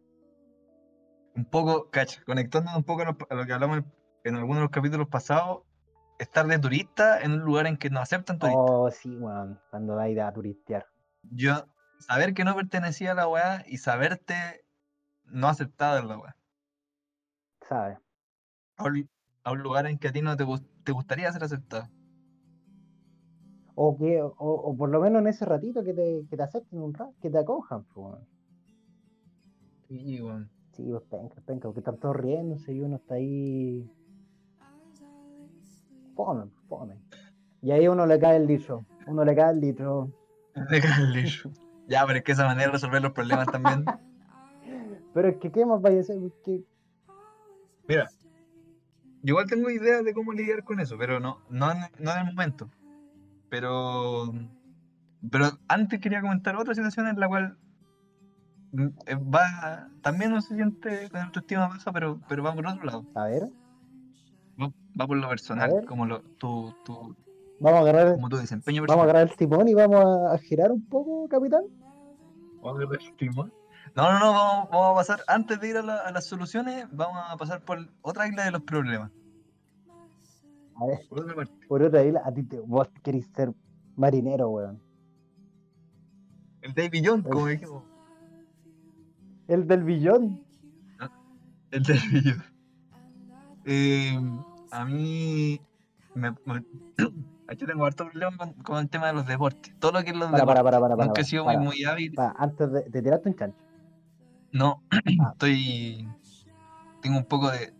Un 1.35 1.47
poco, 1.47 1.91
cacha, 1.91 2.23
conectándonos 2.25 2.79
un 2.79 2.85
poco 2.85 3.03
a 3.03 3.35
lo, 3.35 3.47
que 3.47 3.53
hablamos 3.53 3.79
en, 3.79 3.93
en 4.25 4.35
algunos 4.37 4.57
de 4.57 4.63
los 4.63 4.71
capítulos 4.71 5.09
pasados, 5.09 5.63
estar 6.19 6.47
de 6.47 6.59
turista 6.59 7.21
en 7.21 7.33
un 7.33 7.41
lugar 7.41 7.67
en 7.67 7.79
que 7.79 7.91
no 7.91 8.01
aceptan 8.01 8.39
turistas. 8.39 8.65
Oh, 8.69 8.91
sí, 8.91 9.17
weón. 9.17 9.59
Cuando 9.71 9.97
vais 9.97 10.19
a 10.19 10.33
turistear. 10.33 10.87
Yo, 11.23 11.67
saber 12.01 12.35
que 12.35 12.45
no 12.45 12.55
pertenecía 12.55 13.13
a 13.13 13.15
la 13.15 13.29
weá 13.29 13.65
y 13.67 13.79
saberte 13.79 14.35
no 15.25 15.49
aceptado 15.49 15.99
en 15.99 16.09
la 16.09 16.19
weá. 16.19 16.37
¿Sabes? 17.63 17.99
A 18.77 18.85
un, 18.85 19.09
a 19.45 19.53
un 19.53 19.63
lugar 19.63 19.87
en 19.87 19.99
que 19.99 20.09
a 20.09 20.13
ti 20.13 20.23
no 20.23 20.37
te, 20.37 20.45
te 20.85 20.93
gustaría 20.93 21.33
ser 21.33 21.45
aceptado. 21.45 21.89
O, 23.75 23.97
que, 23.97 24.23
o, 24.23 24.33
o 24.39 24.77
por 24.77 24.89
lo 24.89 25.01
menos 25.01 25.21
en 25.21 25.29
ese 25.29 25.45
ratito 25.45 25.85
que 25.85 25.93
te, 25.93 26.27
que 26.29 26.37
te 26.37 26.43
acepten 26.43 26.81
un 26.81 26.95
rato, 26.95 27.15
que 27.21 27.31
te 27.31 27.39
acojan, 27.39 27.85
pues. 27.85 28.17
Sí, 29.89 30.21
weón. 30.21 30.51
Sí, 30.73 30.85
pues 30.91 31.03
penca, 31.05 31.41
penca, 31.47 31.69
porque 31.69 31.81
están 31.81 31.99
todos 31.99 32.17
riéndose 32.17 32.73
y 32.73 32.81
uno 32.81 32.97
está 32.97 33.15
ahí. 33.15 33.91
Fome, 36.15 36.51
fome. 36.69 36.99
Y 37.63 37.71
ahí 37.71 37.89
uno 37.89 38.07
le 38.07 38.19
cae 38.19 38.37
el 38.37 38.47
litro. 38.47 38.85
Uno 39.07 39.25
le 39.25 39.35
cae 39.35 39.53
el 39.53 39.61
litro. 39.61 40.11
Deja 40.71 41.01
el 41.03 41.13
lixo. 41.13 41.51
Ya, 41.89 42.05
pero 42.07 42.19
es 42.19 42.25
que 42.25 42.33
esa 42.33 42.47
manera 42.47 42.67
de 42.67 42.73
resolver 42.73 43.03
los 43.03 43.13
problemas 43.13 43.47
también. 43.47 43.85
Pero 45.15 45.29
es 45.29 45.37
que, 45.39 45.51
¿qué 45.51 45.65
más 45.65 45.81
vaya 45.81 45.97
a 45.97 46.01
hacer? 46.01 46.19
Que, 46.45 46.63
Mira, 47.89 48.07
yo 49.23 49.33
igual 49.33 49.47
tengo 49.49 49.71
ideas 49.71 50.05
de 50.05 50.15
cómo 50.15 50.33
lidiar 50.33 50.65
con 50.65 50.81
eso, 50.81 50.97
pero 50.99 51.21
no, 51.21 51.41
no, 51.51 51.73
en, 51.73 51.79
no 51.99 52.13
en 52.13 52.19
el 52.19 52.25
momento. 52.27 52.71
Pero, 53.49 54.33
pero 55.31 55.47
antes 55.69 56.01
quería 56.01 56.21
comentar 56.21 56.57
otra 56.57 56.75
situación 56.75 57.07
en 57.09 57.19
la 57.21 57.29
cual 57.29 57.59
mm, 58.73 58.89
va, 59.35 59.89
también 60.03 60.31
no 60.33 60.41
se 60.41 60.55
siente 60.57 61.09
con 61.11 61.21
autoestima 61.21 61.69
baja, 61.69 61.93
pero, 61.93 62.21
pero 62.29 62.43
va 62.43 62.55
por 62.55 62.67
otro 62.67 62.85
lado. 62.85 63.07
A 63.15 63.25
ver, 63.27 63.49
Va, 64.61 64.73
va 65.01 65.07
por 65.07 65.17
lo 65.19 65.29
personal, 65.29 65.85
como 65.87 66.07
lo, 66.07 66.23
tu, 66.39 66.75
tu, 66.85 67.17
vamos 67.61 67.79
a 67.81 67.83
agarrar, 67.83 68.15
como 68.15 68.29
tu 68.29 68.37
desempeño 68.37 68.83
vamos 68.87 69.05
a 69.05 69.07
personal. 69.07 69.11
agarrar 69.11 69.31
el 69.31 69.37
timón 69.37 69.69
y 69.69 69.75
vamos 69.75 70.05
a, 70.05 70.35
a 70.35 70.39
girar 70.39 70.73
un 70.73 70.87
poco, 70.89 71.29
capitán. 71.29 71.65
Vamos 72.63 72.81
a 72.81 72.83
agarrar 72.85 73.03
el 73.03 73.17
timón. 73.17 73.53
No, 73.97 74.13
no, 74.13 74.19
no, 74.19 74.33
vamos, 74.33 74.69
vamos 74.71 74.93
a 74.93 74.95
pasar, 74.97 75.21
antes 75.27 75.59
de 75.59 75.69
ir 75.71 75.77
a, 75.79 75.83
la- 75.83 76.01
a 76.01 76.11
las 76.13 76.27
soluciones, 76.27 76.87
vamos 76.93 77.17
a 77.29 77.37
pasar 77.37 77.63
por 77.63 77.79
otra 78.03 78.29
isla 78.29 78.45
de 78.45 78.51
los 78.51 78.63
problemas. 78.63 79.11
A 80.79 80.87
ver, 80.87 80.99
Por 81.09 81.21
otra 81.21 81.35
parte. 81.35 81.53
por 81.67 81.83
otra 81.83 82.05
isla, 82.05 82.21
a 82.25 82.33
ti 82.35 82.43
te, 82.43 82.61
vos 82.61 82.89
querés 83.03 83.27
ser 83.35 83.55
marinero, 83.97 84.51
weón. 84.51 84.83
El 86.61 86.75
David 86.75 87.03
Jones, 87.07 87.25
como 87.27 87.47
dijimos. 87.47 87.83
El 89.49 89.67
del 89.67 89.83
billón. 89.85 90.45
El 91.71 91.83
David 91.83 92.23
Jones. 92.25 92.45
Eh, 93.65 94.19
a 94.73 94.85
mí 94.85 95.61
me, 96.15 96.31
me- 96.45 96.65
yo 97.57 97.67
tengo 97.67 97.87
harto 97.87 98.05
problema 98.11 98.37
con, 98.37 98.53
con 98.63 98.79
el 98.79 98.89
tema 98.91 99.07
de 99.07 99.13
los 99.15 99.27
deportes. 99.27 99.75
Todo 99.79 99.93
lo 99.93 100.05
que 100.05 100.11
es 100.11 100.17
los 100.17 100.31
Para, 100.31 100.43
deportes. 100.43 100.63
para, 100.63 100.63
para, 100.63 100.81
para, 100.81 100.97
para. 100.97 101.07
Nunca 101.07 101.21
he 101.23 101.25
sido 101.25 101.45
para, 101.47 101.59
muy, 101.59 101.67
muy 101.69 101.85
hábil. 101.85 102.13
para, 102.15 102.33
antes 102.39 102.71
de, 102.71 102.83
de 102.91 103.03
tirarte 103.03 103.29
un 103.31 103.35
chancho. 103.37 103.59
No, 104.53 104.83
Ah. 105.21 105.31
estoy. 105.33 106.09
Tengo 107.03 107.19
un 107.19 107.25
poco 107.25 107.51
de. 107.51 107.73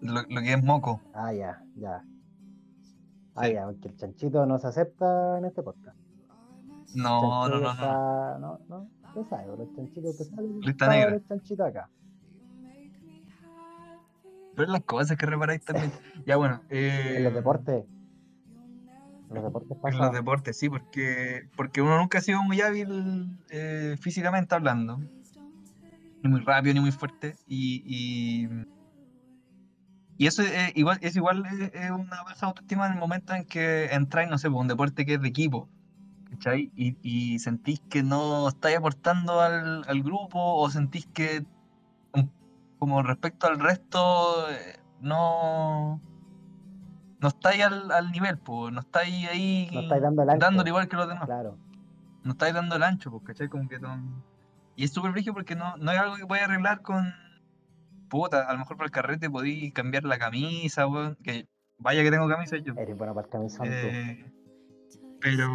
Lo, 0.00 0.22
lo 0.22 0.40
que 0.40 0.52
es 0.52 0.62
moco. 0.64 1.00
Ah, 1.14 1.32
ya, 1.32 1.62
ya. 1.76 2.02
Ah, 3.34 3.48
ya, 3.48 3.64
porque 3.66 3.88
el 3.88 3.96
chanchito 3.96 4.44
no 4.46 4.58
se 4.58 4.66
acepta 4.66 5.38
en 5.38 5.44
este 5.46 5.62
podcast. 5.62 5.96
No, 6.94 7.48
no, 7.48 7.54
no, 7.56 7.60
no. 7.60 7.70
está- 7.72 8.38
no. 8.38 8.60
No, 8.68 8.88
Tú 9.14 9.26
sabes, 9.28 9.46
los 9.46 9.72
chanchitos 9.74 10.16
te 10.16 10.24
salen. 10.24 10.60
Lista 10.60 10.88
negra. 10.88 11.20
acá. 11.66 11.88
Pero 14.54 14.70
las 14.70 14.82
cosas 14.82 15.16
que 15.16 15.26
reparáis 15.26 15.64
también. 15.64 15.92
Ya 16.26 16.36
bueno. 16.36 16.60
Eh, 16.68 17.14
En 17.18 17.24
los 17.24 17.34
deportes. 17.34 17.84
En 19.28 19.34
los 19.34 19.44
deportes 19.44 19.78
En 19.84 19.98
los 19.98 20.12
deportes, 20.12 20.58
sí, 20.58 20.68
porque, 20.68 21.48
porque 21.56 21.80
uno 21.80 21.96
nunca 21.98 22.18
ha 22.18 22.20
sido 22.20 22.42
muy 22.42 22.60
hábil 22.60 23.38
eh, 23.50 23.96
físicamente 23.98 24.54
hablando. 24.54 25.00
Ni 26.22 26.30
muy 26.30 26.40
rápido, 26.40 26.74
ni 26.74 26.80
muy 26.80 26.92
fuerte. 26.92 27.36
Y, 27.46 27.82
y, 27.84 28.48
y 30.18 30.26
eso 30.26 30.42
es 30.42 30.72
igual, 30.76 30.98
es 31.00 31.16
igual 31.16 31.44
es, 31.46 31.72
es 31.74 31.90
una 31.90 32.22
baja 32.22 32.46
autoestima 32.46 32.86
en 32.86 32.92
el 32.94 32.98
momento 32.98 33.34
en 33.34 33.44
que 33.44 33.86
entráis, 33.86 34.30
no 34.30 34.38
sé, 34.38 34.50
por 34.50 34.60
un 34.60 34.68
deporte 34.68 35.04
que 35.04 35.14
es 35.14 35.20
de 35.22 35.28
equipo. 35.28 35.68
¿cachai? 36.30 36.72
Y, 36.74 36.96
y 37.02 37.38
sentís 37.40 37.80
que 37.90 38.02
no 38.02 38.48
estáis 38.48 38.78
aportando 38.78 39.40
al, 39.40 39.82
al 39.86 40.02
grupo 40.02 40.38
o 40.38 40.70
sentís 40.70 41.06
que 41.12 41.44
um, 42.14 42.26
como 42.78 43.02
respecto 43.02 43.46
al 43.46 43.58
resto 43.60 44.50
eh, 44.50 44.80
no 45.00 46.00
no 47.20 47.28
estáis 47.28 47.62
al, 47.62 47.92
al 47.92 48.10
nivel, 48.10 48.38
pues, 48.38 48.72
no 48.72 48.80
estáis 48.80 49.28
ahí 49.28 49.68
No 49.72 49.80
estáis 49.80 50.02
dando 50.02 50.22
el 50.22 50.30
ancho. 50.30 50.40
dándole 50.46 50.70
igual 50.70 50.88
que 50.88 50.96
los 50.96 51.06
demás. 51.08 51.26
Claro. 51.26 51.58
No 52.24 52.32
estáis 52.32 52.54
dando 52.54 52.76
el 52.76 52.82
ancho, 52.82 53.10
pues, 53.10 53.24
¿cachai? 53.24 53.48
Como 53.48 53.68
que 53.68 53.78
no... 53.78 54.00
Y 54.76 54.84
es 54.84 54.92
súper 54.92 55.12
brígido 55.12 55.34
porque 55.34 55.54
no, 55.54 55.76
no 55.76 55.90
es 55.92 55.98
algo 55.98 56.16
que 56.16 56.26
puedas 56.26 56.44
arreglar 56.48 56.82
con... 56.82 57.12
Puta, 58.08 58.48
a 58.48 58.52
lo 58.52 58.58
mejor 58.58 58.76
para 58.76 58.86
el 58.86 58.90
carrete 58.92 59.30
podéis 59.30 59.72
cambiar 59.72 60.04
la 60.04 60.18
camisa, 60.18 60.86
weón. 60.86 61.16
Que 61.22 61.46
vaya 61.78 62.02
que 62.02 62.10
tengo 62.10 62.28
camisa 62.28 62.56
yo. 62.58 62.74
Eres 62.76 62.96
bueno 62.96 63.14
para 63.14 63.26
el 63.26 63.30
camisón. 63.32 63.66
Eh, 63.70 64.30
pero 65.20 65.48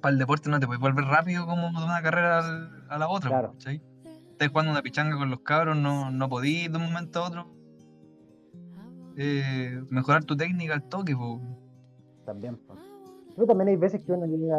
para 0.00 0.12
el 0.12 0.18
deporte 0.18 0.50
no 0.50 0.60
te 0.60 0.66
puedes 0.66 0.80
volver 0.80 1.04
rápido 1.06 1.46
como 1.46 1.70
de 1.78 1.84
una 1.84 2.02
carrera 2.02 2.38
al- 2.40 2.86
a 2.90 2.98
la 2.98 3.08
otra, 3.08 3.30
Claro. 3.30 3.54
Estás 3.58 4.48
jugando 4.50 4.72
una 4.72 4.82
pichanga 4.82 5.16
con 5.16 5.30
los 5.30 5.40
cabros, 5.40 5.76
no, 5.78 6.10
no 6.10 6.28
podís 6.28 6.70
de 6.70 6.76
un 6.76 6.84
momento 6.84 7.24
a 7.24 7.28
otro 7.28 7.56
eh, 9.16 9.82
mejorar 9.88 10.24
tu 10.24 10.36
técnica 10.36 10.74
al 10.74 10.82
toque, 10.82 11.16
po. 11.16 11.40
También. 12.26 12.58
pues. 12.66 12.78
Pero 13.34 13.46
también 13.46 13.68
hay 13.68 13.76
veces 13.76 14.04
que 14.04 14.12
uno 14.12 14.26
llega. 14.26 14.56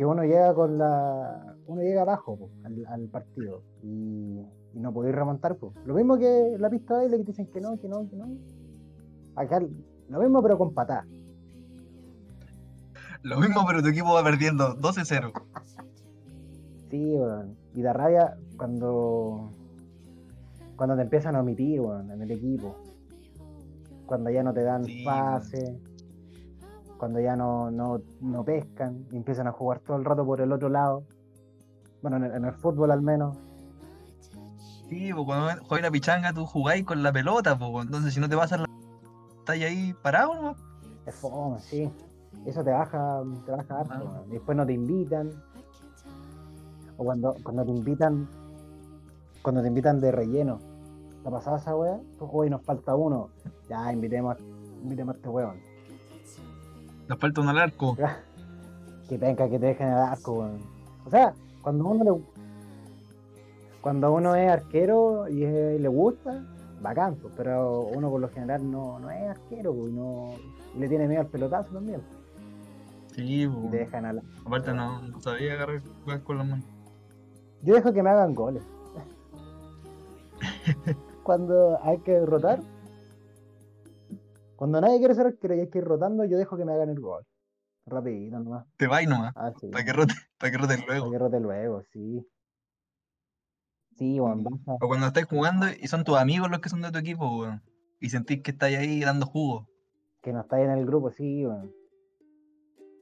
Que 0.00 0.06
uno 0.06 0.22
llega 0.24 0.54
con 0.54 0.78
la. 0.78 1.54
Uno 1.66 1.82
llega 1.82 2.00
abajo 2.00 2.34
po, 2.34 2.48
al, 2.64 2.86
al 2.86 3.06
partido. 3.08 3.60
Y, 3.82 4.40
y 4.72 4.80
no 4.80 4.94
podéis 4.94 5.14
remontar. 5.14 5.56
pues. 5.56 5.74
Lo 5.84 5.92
mismo 5.92 6.16
que 6.16 6.56
la 6.58 6.70
pista 6.70 6.94
de 6.94 7.00
baile 7.02 7.18
que 7.18 7.24
te 7.24 7.32
dicen 7.32 7.48
que 7.48 7.60
no, 7.60 7.78
que 7.78 7.86
no, 7.86 8.08
que 8.08 8.16
no. 8.16 8.26
Acá 9.36 9.60
lo 9.60 10.18
mismo 10.20 10.42
pero 10.42 10.56
con 10.56 10.72
patá. 10.72 11.04
Lo 13.20 13.38
mismo, 13.40 13.62
pero 13.66 13.82
tu 13.82 13.88
equipo 13.88 14.14
va 14.14 14.24
perdiendo 14.24 14.74
12-0. 14.78 15.32
Sí, 16.88 17.14
weón. 17.18 17.54
Y 17.74 17.82
da 17.82 17.92
rabia 17.92 18.38
cuando. 18.56 19.52
Cuando 20.76 20.96
te 20.96 21.02
empiezan 21.02 21.36
a 21.36 21.40
omitir, 21.40 21.78
weón, 21.78 22.10
en 22.10 22.22
el 22.22 22.30
equipo. 22.30 22.74
Cuando 24.06 24.30
ya 24.30 24.42
no 24.42 24.54
te 24.54 24.62
dan 24.62 24.82
Sí, 24.82 25.04
pase. 25.04 25.78
Cuando 27.00 27.18
ya 27.18 27.34
no, 27.34 27.70
no, 27.70 28.02
no 28.20 28.44
pescan 28.44 29.06
y 29.10 29.16
empiezan 29.16 29.46
a 29.46 29.52
jugar 29.52 29.80
todo 29.80 29.96
el 29.96 30.04
rato 30.04 30.22
por 30.26 30.42
el 30.42 30.52
otro 30.52 30.68
lado. 30.68 31.02
Bueno, 32.02 32.18
en 32.18 32.24
el, 32.24 32.32
en 32.32 32.44
el 32.44 32.52
fútbol 32.52 32.90
al 32.90 33.00
menos. 33.00 33.38
Sí, 34.86 35.10
pues 35.10 35.24
cuando 35.24 35.46
juegas 35.64 35.84
una 35.84 35.90
pichanga 35.90 36.34
tú 36.34 36.44
jugáis 36.44 36.84
con 36.84 37.02
la 37.02 37.10
pelota, 37.10 37.58
pues 37.58 37.86
entonces 37.86 38.12
si 38.12 38.20
no 38.20 38.28
te 38.28 38.36
vas 38.36 38.52
a 38.52 38.58
la... 38.58 38.66
estás 39.38 39.56
ahí 39.56 39.94
parado, 40.02 40.42
¿no? 40.42 40.56
Es 41.06 41.14
fome, 41.14 41.58
sí. 41.60 41.90
Eso 42.44 42.62
te 42.62 42.70
baja, 42.70 43.22
te 43.46 43.50
baja 43.50 43.80
harto. 43.80 43.94
Ah. 43.94 44.22
Después 44.28 44.54
no 44.58 44.66
te 44.66 44.74
invitan. 44.74 45.30
O 46.98 47.04
cuando, 47.04 47.34
cuando 47.42 47.64
te 47.64 47.70
invitan, 47.70 48.28
cuando 49.40 49.62
te 49.62 49.68
invitan 49.68 50.00
de 50.00 50.12
relleno. 50.12 50.58
¿Te 51.22 51.28
ha 51.28 51.30
pasado 51.30 51.56
esa 51.56 51.74
weá? 51.74 51.98
Hoy 52.18 52.50
nos 52.50 52.62
falta 52.62 52.94
uno. 52.94 53.30
Ya, 53.70 53.90
invitemos, 53.90 54.36
invitemos 54.82 55.14
a 55.14 55.16
este 55.16 55.28
weón. 55.30 55.69
Nos 57.10 57.18
falta 57.18 57.40
un 57.40 57.48
al 57.48 57.58
arco. 57.58 57.96
que 59.08 59.18
penca 59.18 59.48
que 59.48 59.58
te 59.58 59.66
dejen 59.66 59.88
el 59.88 59.94
arco, 59.94 60.32
weón. 60.34 60.60
O 61.04 61.10
sea, 61.10 61.34
cuando 61.60 61.88
uno 61.88 62.04
le, 62.04 62.22
cuando 63.80 64.12
uno 64.12 64.36
es 64.36 64.48
arquero 64.48 65.28
y 65.28 65.40
le 65.40 65.88
gusta, 65.88 66.44
bacán, 66.80 67.16
pues, 67.16 67.34
pero 67.36 67.80
uno 67.80 68.10
por 68.10 68.20
lo 68.20 68.28
general 68.28 68.70
no, 68.70 69.00
no 69.00 69.10
es 69.10 69.28
arquero, 69.28 69.74
pues, 69.74 69.90
y 69.90 69.92
no 69.92 70.34
le 70.78 70.88
tiene 70.88 71.08
miedo 71.08 71.22
al 71.22 71.26
pelotazo 71.26 71.72
también. 71.72 72.00
Sí, 73.16 73.42
Y 73.42 73.48
pues. 73.48 73.72
te 73.72 73.78
dejan 73.78 74.04
a 74.04 74.12
la... 74.12 74.22
Aparte 74.46 74.72
no, 74.72 75.02
no 75.02 75.20
sabía 75.20 75.54
agarrar 75.54 75.82
con 76.22 76.38
las 76.38 76.46
manos. 76.46 76.64
Yo 77.62 77.74
dejo 77.74 77.92
que 77.92 78.04
me 78.04 78.10
hagan 78.10 78.36
goles. 78.36 78.62
Cuando 81.24 81.76
hay 81.82 81.98
que 81.98 82.24
rotar, 82.24 82.60
cuando 84.60 84.78
nadie 84.78 84.98
quiere 84.98 85.14
ser 85.14 85.26
arquero 85.26 85.54
y 85.54 85.60
hay 85.60 85.70
que 85.70 85.78
ir 85.78 85.84
rotando, 85.84 86.22
yo 86.26 86.36
dejo 86.36 86.54
que 86.58 86.66
me 86.66 86.74
hagan 86.74 86.90
el 86.90 87.00
gol. 87.00 87.24
Rapidito 87.86 88.38
nomás. 88.38 88.66
Te 88.76 88.86
vais 88.86 89.08
nomás, 89.08 89.32
Ah, 89.34 89.52
sí. 89.58 89.68
para 89.68 89.84
que 89.86 89.92
rote, 89.94 90.12
para 90.38 90.52
que 90.52 90.58
rote 90.58 90.76
luego. 90.86 91.06
Para 91.06 91.12
que 91.12 91.18
rote 91.18 91.40
luego, 91.40 91.82
sí. 91.90 92.26
Sí, 93.96 94.20
weón. 94.20 94.44
O 94.66 94.86
cuando 94.86 95.06
estáis 95.06 95.26
jugando 95.26 95.66
y 95.70 95.88
son 95.88 96.04
tus 96.04 96.18
amigos 96.18 96.50
los 96.50 96.60
que 96.60 96.68
son 96.68 96.82
de 96.82 96.92
tu 96.92 96.98
equipo, 96.98 97.38
weón. 97.38 97.62
Y 98.00 98.10
sentís 98.10 98.42
que 98.42 98.50
estáis 98.50 98.76
ahí 98.76 99.00
dando 99.00 99.24
jugo. 99.24 99.66
Que 100.20 100.34
no 100.34 100.42
está 100.42 100.56
ahí 100.56 100.64
en 100.64 100.72
el 100.72 100.84
grupo, 100.84 101.10
sí, 101.10 101.46
weón. 101.46 101.72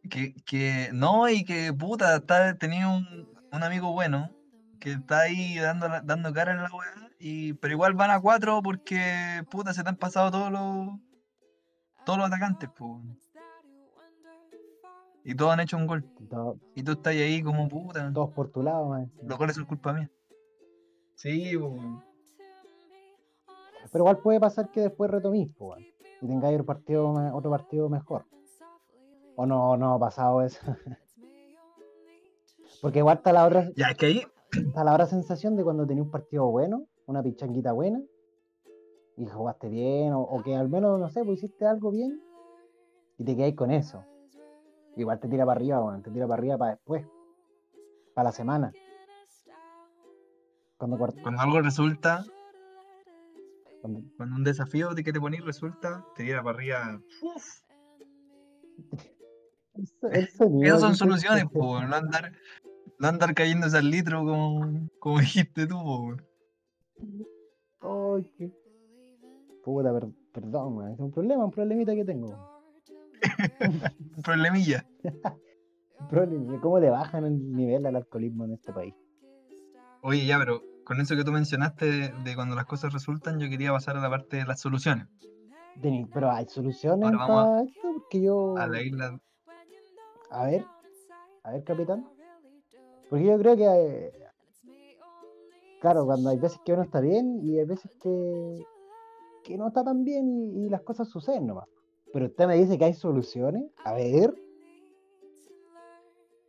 Que, 0.09 0.35
que 0.47 0.91
no, 0.93 1.29
y 1.29 1.45
que 1.45 1.73
puta, 1.73 2.15
está, 2.15 2.55
tenía 2.57 2.87
un, 2.87 3.05
un 3.51 3.63
amigo 3.65 3.93
bueno 3.93 4.31
que 4.79 4.93
está 4.93 5.23
ahí 5.23 5.59
dando, 5.59 5.89
dando 6.05 6.33
cara 6.33 6.53
en 6.53 6.63
la 6.63 6.71
weá, 6.73 7.11
y, 7.19 7.55
pero 7.55 7.75
igual 7.75 7.95
van 7.95 8.13
a 8.13 8.21
cuatro 8.21 8.63
porque 8.63 9.43
puta 9.51 9.75
se 9.75 9.83
te 9.83 9.89
han 9.89 9.97
pasado 9.97 10.31
todos 10.31 10.53
los 10.53 11.01
todos 12.09 12.21
los 12.21 12.29
atacantes, 12.29 12.71
pues. 12.75 12.91
Y 15.25 15.35
todos 15.35 15.53
han 15.53 15.61
hecho 15.61 15.77
un 15.77 15.87
gol. 15.87 16.11
Y 16.75 16.83
tú 16.83 16.93
estás 16.93 17.13
ahí 17.13 17.43
como 17.43 17.69
puta. 17.69 18.11
todos 18.15 18.31
por 18.31 18.51
tu 18.51 18.63
lado, 18.63 18.89
man. 18.89 19.13
Los 19.23 19.37
goles 19.37 19.57
son 19.57 19.67
culpa 19.67 19.93
mía. 19.93 20.11
Sí, 21.17 21.53
pues. 21.59 21.83
Pero 23.93 24.05
igual 24.05 24.21
puede 24.21 24.41
pasar 24.41 24.71
que 24.71 24.81
después 24.81 25.11
retomís, 25.11 25.55
weón, 25.59 25.85
y 26.23 26.27
tengáis 26.27 26.55
otro 26.55 26.65
partido, 26.65 27.13
otro 27.35 27.51
partido 27.51 27.91
mejor. 27.91 28.25
O 29.37 29.45
no, 29.45 29.77
no 29.77 29.93
ha 29.93 29.99
pasado 29.99 30.41
eso. 30.41 30.61
Porque 32.81 33.01
igual 33.01 33.19
está 33.19 33.35
la 33.35 33.45
otra, 33.45 33.69
Ya, 33.77 33.91
es 33.91 33.99
que 33.99 34.07
ahí, 34.07 34.23
está 34.53 34.83
la 34.83 34.95
otra 34.95 35.05
sensación 35.05 35.57
de 35.57 35.65
cuando 35.65 35.87
tenías 35.87 36.07
un 36.07 36.11
partido 36.11 36.47
bueno, 36.47 36.87
una 37.05 37.23
pichanguita 37.23 37.73
buena, 37.73 38.01
y 39.19 39.27
jugaste 39.27 39.69
bien, 39.69 40.13
o, 40.13 40.21
o 40.21 40.43
que 40.43 40.55
al 40.55 40.69
menos, 40.69 40.99
no 40.99 41.09
sé, 41.11 41.25
pues 41.25 41.39
hiciste 41.39 41.67
algo 41.67 41.91
bien, 41.91 42.21
y 43.19 43.25
te 43.25 43.35
quedáis 43.35 43.57
con 43.57 43.71
eso. 43.71 44.05
Igual 44.97 45.19
te 45.21 45.29
tira 45.29 45.45
para 45.45 45.59
arriba, 45.59 45.83
weón, 45.85 46.03
te 46.03 46.11
tira 46.11 46.27
para 46.27 46.39
arriba 46.39 46.57
para 46.59 46.71
después, 46.73 47.05
para 48.15 48.29
la 48.29 48.33
semana. 48.33 48.73
Cuando, 50.77 50.97
cuando 50.97 51.41
algo 51.41 51.61
resulta, 51.61 52.25
cuando- 53.81 54.03
cuando 54.17 54.37
un 54.37 54.45
desafío 54.45 54.95
de 54.95 55.03
que 55.03 55.13
te 55.13 55.21
ponís 55.21 55.45
resulta, 55.45 56.05
te 56.15 56.25
tira 56.25 56.43
para 56.43 56.57
arriba. 56.57 57.01
uf, 57.23 57.61
El 59.75 59.87
so- 59.87 60.09
el 60.11 60.29
sonido 60.29 60.67
Esas 60.77 60.81
son 60.81 60.95
soluciones, 60.97 61.45
po, 61.53 61.81
no 61.81 61.97
andar, 61.97 62.33
no 62.99 63.09
andar 63.09 63.35
cayéndose 63.35 63.77
al 63.79 63.91
litro 63.91 64.21
como, 64.21 64.89
como 65.01 65.19
dijiste 65.21 65.67
tú, 65.67 65.77
po, 67.81 68.21
qué- 68.37 68.53
Puta, 69.69 69.93
per- 69.93 70.09
perdón. 70.33 70.93
Es 70.93 70.99
un 70.99 71.11
problema, 71.11 71.45
un 71.45 71.51
problemita 71.51 71.95
que 71.95 72.03
tengo. 72.03 72.35
Problemilla. 74.25 74.87
¿Cómo 76.63 76.79
le 76.79 76.89
bajan 76.89 77.27
el 77.27 77.55
nivel 77.55 77.85
al 77.85 77.97
alcoholismo 77.97 78.47
en 78.47 78.55
este 78.55 78.73
país? 78.73 78.95
Oye, 80.01 80.25
ya, 80.25 80.39
pero 80.39 80.63
con 80.85 81.03
eso 81.03 81.15
que 81.17 81.23
tú 81.25 81.33
mencionaste 81.33 81.85
de, 81.85 82.09
de 82.25 82.35
cuando 82.35 82.55
las 82.55 82.65
cosas 82.65 82.95
resultan, 82.95 83.39
yo 83.39 83.51
quería 83.51 83.71
pasar 83.71 83.99
a 83.99 84.01
la 84.01 84.09
parte 84.09 84.39
de 84.39 84.47
las 84.47 84.59
soluciones. 84.59 85.07
Denis, 85.77 86.07
pero 86.15 86.31
hay 86.31 86.47
soluciones 86.49 87.05
Ahora 87.05 87.19
vamos 87.19 87.45
para 87.45 87.63
esto, 87.65 87.93
porque 87.93 88.23
yo. 88.23 88.57
A 88.57 88.67
la 88.69 88.81
isla. 88.81 89.21
A 90.31 90.47
ver, 90.47 90.65
a 91.43 91.53
ver, 91.53 91.65
capitán. 91.65 92.09
Porque 93.11 93.27
yo 93.27 93.39
creo 93.39 93.55
que, 93.55 93.67
eh, 93.67 94.13
claro, 95.83 96.07
cuando 96.07 96.31
hay 96.31 96.39
veces 96.39 96.59
que 96.65 96.73
uno 96.73 96.85
está 96.85 97.01
bien 97.03 97.41
y 97.43 97.59
hay 97.59 97.67
veces 97.67 97.91
que, 98.03 98.65
que 99.45 99.57
no 99.57 99.69
está 99.69 99.85
tan 99.85 100.05
bien 100.05 100.29
y, 100.29 100.69
las 100.69 100.83
cosas 100.83 101.09
suceden 101.09 101.47
nomás. 101.47 101.67
Pero 102.13 102.27
usted 102.27 102.47
me 102.47 102.57
dice 102.57 102.79
que 102.79 102.85
hay 102.85 102.95
soluciones. 102.95 103.65
A 103.85 103.93
ver, 103.95 104.35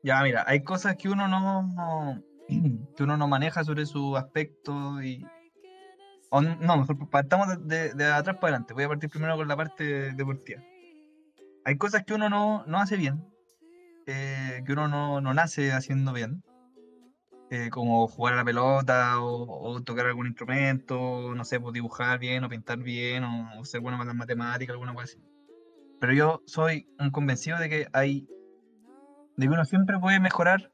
Ya, 0.03 0.21
mira, 0.23 0.43
hay 0.47 0.63
cosas 0.63 0.95
que 0.95 1.09
uno 1.09 1.27
no, 1.27 2.23
que 2.95 3.03
uno 3.03 3.17
no 3.17 3.27
maneja 3.27 3.63
sobre 3.63 3.85
su 3.85 4.15
aspecto 4.15 5.01
y. 5.01 5.25
o 6.29 6.41
no, 6.41 6.77
mejor 6.77 7.09
partamos 7.09 7.67
de 7.67 8.05
atrás 8.05 8.37
para 8.37 8.55
adelante. 8.55 8.73
Voy 8.73 8.83
a 8.83 8.89
partir 8.89 9.09
primero 9.09 9.35
con 9.35 9.47
la 9.47 9.57
parte 9.57 10.13
deportiva. 10.13 10.61
Hay 11.65 11.77
cosas 11.77 12.03
que 12.03 12.13
uno 12.13 12.29
no, 12.29 12.63
no 12.65 12.79
hace 12.79 12.97
bien, 12.97 13.23
eh, 14.07 14.63
que 14.65 14.71
uno 14.73 14.87
no, 14.87 15.21
no 15.21 15.33
nace 15.33 15.71
haciendo 15.71 16.13
bien, 16.13 16.41
eh, 17.51 17.69
como 17.69 18.07
jugar 18.07 18.33
a 18.33 18.37
la 18.37 18.45
pelota 18.45 19.19
o, 19.21 19.71
o 19.71 19.81
tocar 19.81 20.05
algún 20.05 20.27
instrumento, 20.27 21.33
no 21.35 21.43
sé, 21.45 21.59
pues 21.59 21.73
dibujar 21.73 22.19
bien 22.19 22.43
o 22.43 22.49
pintar 22.49 22.77
bien 22.79 23.23
o, 23.23 23.59
o 23.59 23.65
ser 23.65 23.81
bueno 23.81 24.03
las 24.03 24.15
matemáticas, 24.15 24.73
alguna 24.73 24.93
cosa 24.93 25.05
así. 25.05 25.23
Pero 25.99 26.13
yo 26.13 26.41
soy 26.45 26.87
un 26.99 27.11
convencido 27.11 27.57
de 27.57 27.69
que 27.69 27.87
hay, 27.93 28.27
de 29.35 29.47
que 29.47 29.53
uno 29.53 29.65
siempre 29.65 29.99
puede 29.99 30.19
mejorar 30.19 30.71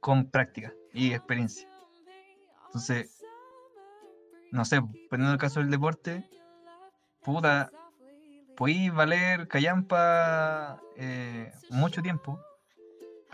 con 0.00 0.30
práctica 0.30 0.72
y 0.92 1.12
experiencia. 1.12 1.68
Entonces, 2.66 3.24
no 4.52 4.64
sé, 4.64 4.80
poniendo 5.10 5.32
el 5.32 5.38
caso 5.38 5.60
del 5.60 5.70
deporte, 5.70 6.24
puta, 7.22 7.70
podéis 8.56 8.92
valer 8.94 9.48
callampa 9.48 10.80
eh, 10.96 11.52
mucho 11.70 12.02
tiempo, 12.02 12.40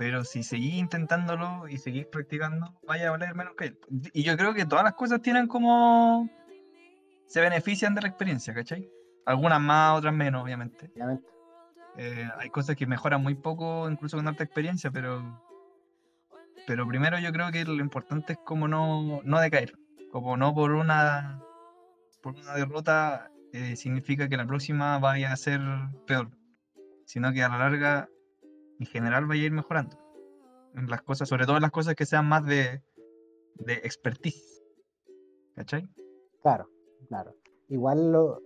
pero 0.02 0.24
si 0.24 0.42
seguís 0.42 0.74
intentándolo 0.74 1.68
y 1.68 1.78
seguís 1.78 2.06
practicando, 2.06 2.74
vaya 2.84 3.06
a 3.06 3.10
valer 3.12 3.36
menos 3.36 3.54
callampa. 3.54 3.86
Y 4.12 4.24
yo 4.24 4.36
creo 4.36 4.52
que 4.52 4.66
todas 4.66 4.82
las 4.82 4.94
cosas 4.94 5.22
tienen 5.22 5.46
como... 5.46 6.28
se 7.28 7.40
benefician 7.40 7.94
de 7.94 8.02
la 8.02 8.08
experiencia, 8.08 8.52
¿cachai? 8.52 8.90
Algunas 9.26 9.60
más, 9.60 9.96
otras 9.96 10.12
menos, 10.12 10.42
obviamente. 10.42 10.90
obviamente. 10.92 11.28
Eh, 11.98 12.28
hay 12.36 12.50
cosas 12.50 12.74
que 12.74 12.84
mejoran 12.84 13.22
muy 13.22 13.36
poco, 13.36 13.88
incluso 13.88 14.16
con 14.16 14.26
alta 14.26 14.42
experiencia, 14.42 14.90
pero, 14.90 15.40
pero 16.66 16.84
primero 16.88 17.20
yo 17.20 17.32
creo 17.32 17.52
que 17.52 17.64
lo 17.64 17.78
importante 17.78 18.32
es 18.32 18.40
como 18.44 18.66
no, 18.66 19.20
no 19.22 19.38
decaer, 19.38 19.78
como 20.10 20.36
no 20.36 20.52
por 20.52 20.72
una, 20.72 21.40
por 22.24 22.34
una 22.34 22.54
derrota 22.54 23.30
eh, 23.52 23.76
significa 23.76 24.28
que 24.28 24.36
la 24.36 24.48
próxima 24.48 24.98
vaya 24.98 25.30
a 25.30 25.36
ser 25.36 25.60
peor, 26.08 26.28
sino 27.04 27.32
que 27.32 27.44
a 27.44 27.48
la 27.48 27.58
larga, 27.58 28.08
en 28.82 28.86
general, 28.86 29.26
vaya 29.26 29.42
a 29.42 29.46
ir 29.46 29.52
mejorando 29.52 29.96
en 30.74 30.88
las 30.88 31.02
cosas, 31.02 31.28
sobre 31.28 31.46
todo 31.46 31.56
en 31.56 31.62
las 31.62 31.70
cosas 31.70 31.94
que 31.94 32.04
sean 32.06 32.26
más 32.28 32.44
de, 32.44 32.82
de 33.54 33.74
expertise. 33.84 34.62
¿Cachai? 35.54 35.88
Claro, 36.42 36.68
claro. 37.08 37.34
Igual 37.68 38.10
lo. 38.12 38.42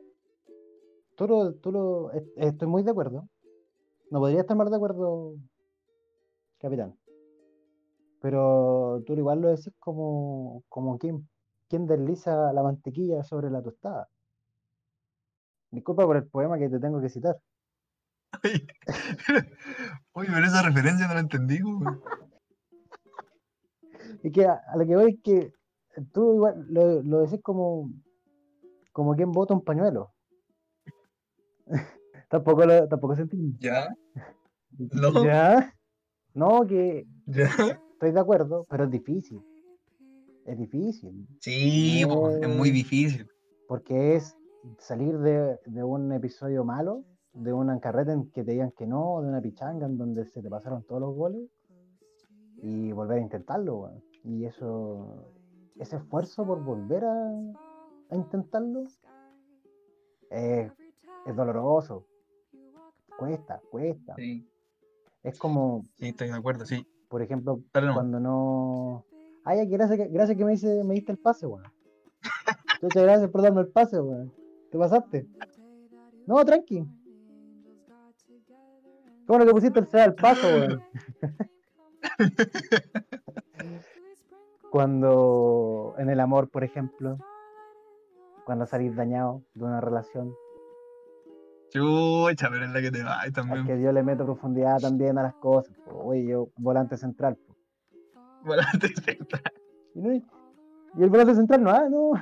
Tú 1.17 1.27
lo, 1.27 1.55
tú 1.55 1.73
lo. 1.73 2.13
est- 2.13 2.29
Estoy 2.37 2.69
muy 2.69 2.83
de 2.83 2.91
acuerdo. 2.91 3.29
No 4.11 4.19
podría 4.21 4.41
estar 4.41 4.57
más 4.57 4.71
de 4.71 4.77
acuerdo, 4.77 5.37
capitán. 6.59 6.95
Pero 8.21 9.03
tú 9.07 9.15
igual 9.15 9.41
lo 9.41 9.49
decís 9.49 9.73
como, 9.79 10.63
como 10.69 10.99
quien, 10.99 11.29
quien 11.69 11.87
desliza 11.87 12.53
la 12.53 12.63
mantequilla 12.63 13.23
sobre 13.25 13.51
la 13.51 13.63
tostada. 13.63 14.09
Disculpa 15.71 16.05
por 16.07 16.17
el 16.17 16.27
poema 16.29 16.59
que 16.59 16.69
te 16.69 16.79
tengo 16.79 17.01
que 17.01 17.09
citar. 17.09 17.39
Oye, 18.45 18.67
oye, 20.13 20.29
pero 20.33 20.47
esa 20.47 20.63
referencia 20.63 21.07
no 21.09 21.15
la 21.15 21.21
entendí, 21.21 21.63
weón. 21.63 22.01
Y 24.23 24.31
que 24.31 24.47
a, 24.47 24.61
a 24.69 24.77
lo 24.77 24.87
que 24.87 24.97
voy 24.97 25.13
es 25.13 25.19
que 25.23 25.53
tú 26.13 26.35
igual 26.35 26.67
lo, 26.69 27.03
lo 27.03 27.21
decís 27.21 27.41
como, 27.43 27.91
como 28.93 29.15
quien 29.15 29.33
bota 29.33 29.55
un 29.55 29.65
pañuelo. 29.65 30.13
tampoco 32.31 32.65
lo, 32.65 32.89
tampoco 32.89 33.17
se 33.17 33.23
entiende. 33.23 33.57
¿Ya? 33.61 33.89
No. 34.79 35.25
¿Ya? 35.25 35.75
No, 36.35 36.67
que 36.67 37.07
¿Ya? 37.25 37.49
estoy 37.93 38.13
de 38.13 38.21
acuerdo, 38.21 38.67
pero 38.69 38.85
es 38.85 38.91
difícil. 38.91 39.41
Es 40.45 40.59
difícil. 40.59 41.27
Sí, 41.41 42.03
es 42.03 42.49
muy 42.49 42.71
difícil. 42.71 43.27
Porque 43.69 44.17
es 44.17 44.37
salir 44.79 45.17
de, 45.19 45.59
de 45.65 45.83
un 45.83 46.13
episodio 46.13 46.63
malo, 46.63 47.07
de 47.37 47.53
una 47.53 47.79
carreta 47.81 48.13
en 48.13 48.31
que 48.31 48.45
te 48.45 48.53
digan 48.53 48.73
que 48.73 48.87
no, 48.87 49.21
de 49.23 49.29
una 49.29 49.41
pichanga 49.41 49.87
en 49.87 49.97
donde 49.99 50.25
se 50.27 50.43
te 50.43 50.49
pasaron 50.51 50.83
todos 50.85 51.01
los 51.01 51.15
goles, 51.15 51.49
y 52.63 52.91
volver 52.93 53.19
a 53.19 53.23
intentarlo, 53.23 53.77
weón. 53.81 54.03
Y 54.25 54.45
eso, 54.47 55.33
ese 55.79 55.97
esfuerzo 55.97 56.45
por 56.47 56.63
volver 56.65 57.05
a, 57.05 57.29
a 58.11 58.17
intentarlo, 58.17 58.85
es, 60.31 60.73
es 61.27 61.37
doloroso. 61.37 62.07
Cuesta, 63.19 63.61
cuesta. 63.71 64.15
Sí, 64.17 64.47
Es 65.23 65.39
como, 65.39 65.83
sí, 65.97 66.09
estoy 66.09 66.29
de 66.29 66.35
acuerdo, 66.35 66.67
sí. 66.67 66.87
por 67.09 67.23
ejemplo, 67.23 67.61
cuando 67.95 68.19
no. 68.21 69.05
Ay, 69.45 69.61
aquí, 69.61 69.71
gracias, 69.73 69.99
que- 69.99 70.09
gracias 70.09 70.37
que 70.37 70.45
me, 70.45 70.53
dice, 70.53 70.83
me 70.85 70.95
diste 70.95 71.13
el 71.13 71.19
pase, 71.19 71.47
weón. 71.47 71.63
Muchas 72.83 73.03
gracias 73.03 73.31
por 73.31 73.43
darme 73.43 73.61
el 73.61 73.69
pase, 73.69 74.01
weón. 74.01 74.33
¿Te 74.71 74.79
pasaste? 74.79 75.27
No, 76.27 76.45
tranqui. 76.45 76.85
¿Cómo 79.27 79.39
no 79.41 79.47
que 79.47 79.53
pusiste 79.53 79.81
el 79.81 80.01
al 80.01 80.15
paso, 80.15 80.47
weón? 80.47 80.83
Cuando 84.71 85.95
en 85.99 86.11
el 86.11 86.21
amor, 86.21 86.49
por 86.51 86.65
ejemplo, 86.65 87.19
cuando 88.45 88.67
salís 88.67 88.95
dañado 88.95 89.43
de 89.55 89.65
una 89.65 89.81
relación, 89.81 90.35
Chucha, 91.71 92.49
pero 92.51 92.65
es 92.65 92.71
la 92.71 92.81
que 92.81 92.91
te 92.93 93.03
va 93.03 93.19
también. 93.35 93.67
que 93.67 93.77
Dios 93.77 93.93
le 93.93 94.03
mete 94.03 94.23
profundidad 94.25 94.79
también 94.81 95.19
a 95.19 95.23
las 95.25 95.35
cosas. 95.35 95.77
po. 95.85 95.99
Oye, 96.05 96.25
yo, 96.27 96.49
volante 96.57 96.97
central. 96.97 97.37
po. 97.37 97.57
Volante 98.45 98.89
central. 98.95 99.43
Y, 99.95 100.01
no- 100.01 100.15
y 100.15 101.03
el 101.03 101.11
volante 101.11 101.35
central 101.35 101.63
no, 101.63 101.71
ah, 101.71 101.89
no. 101.91 102.13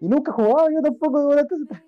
Y 0.00 0.08
nunca 0.08 0.30
he 0.30 0.34
jugado 0.34 0.70
yo 0.70 0.80
tampoco 0.80 1.20
de 1.20 1.26
volante 1.26 1.56
central. 1.56 1.84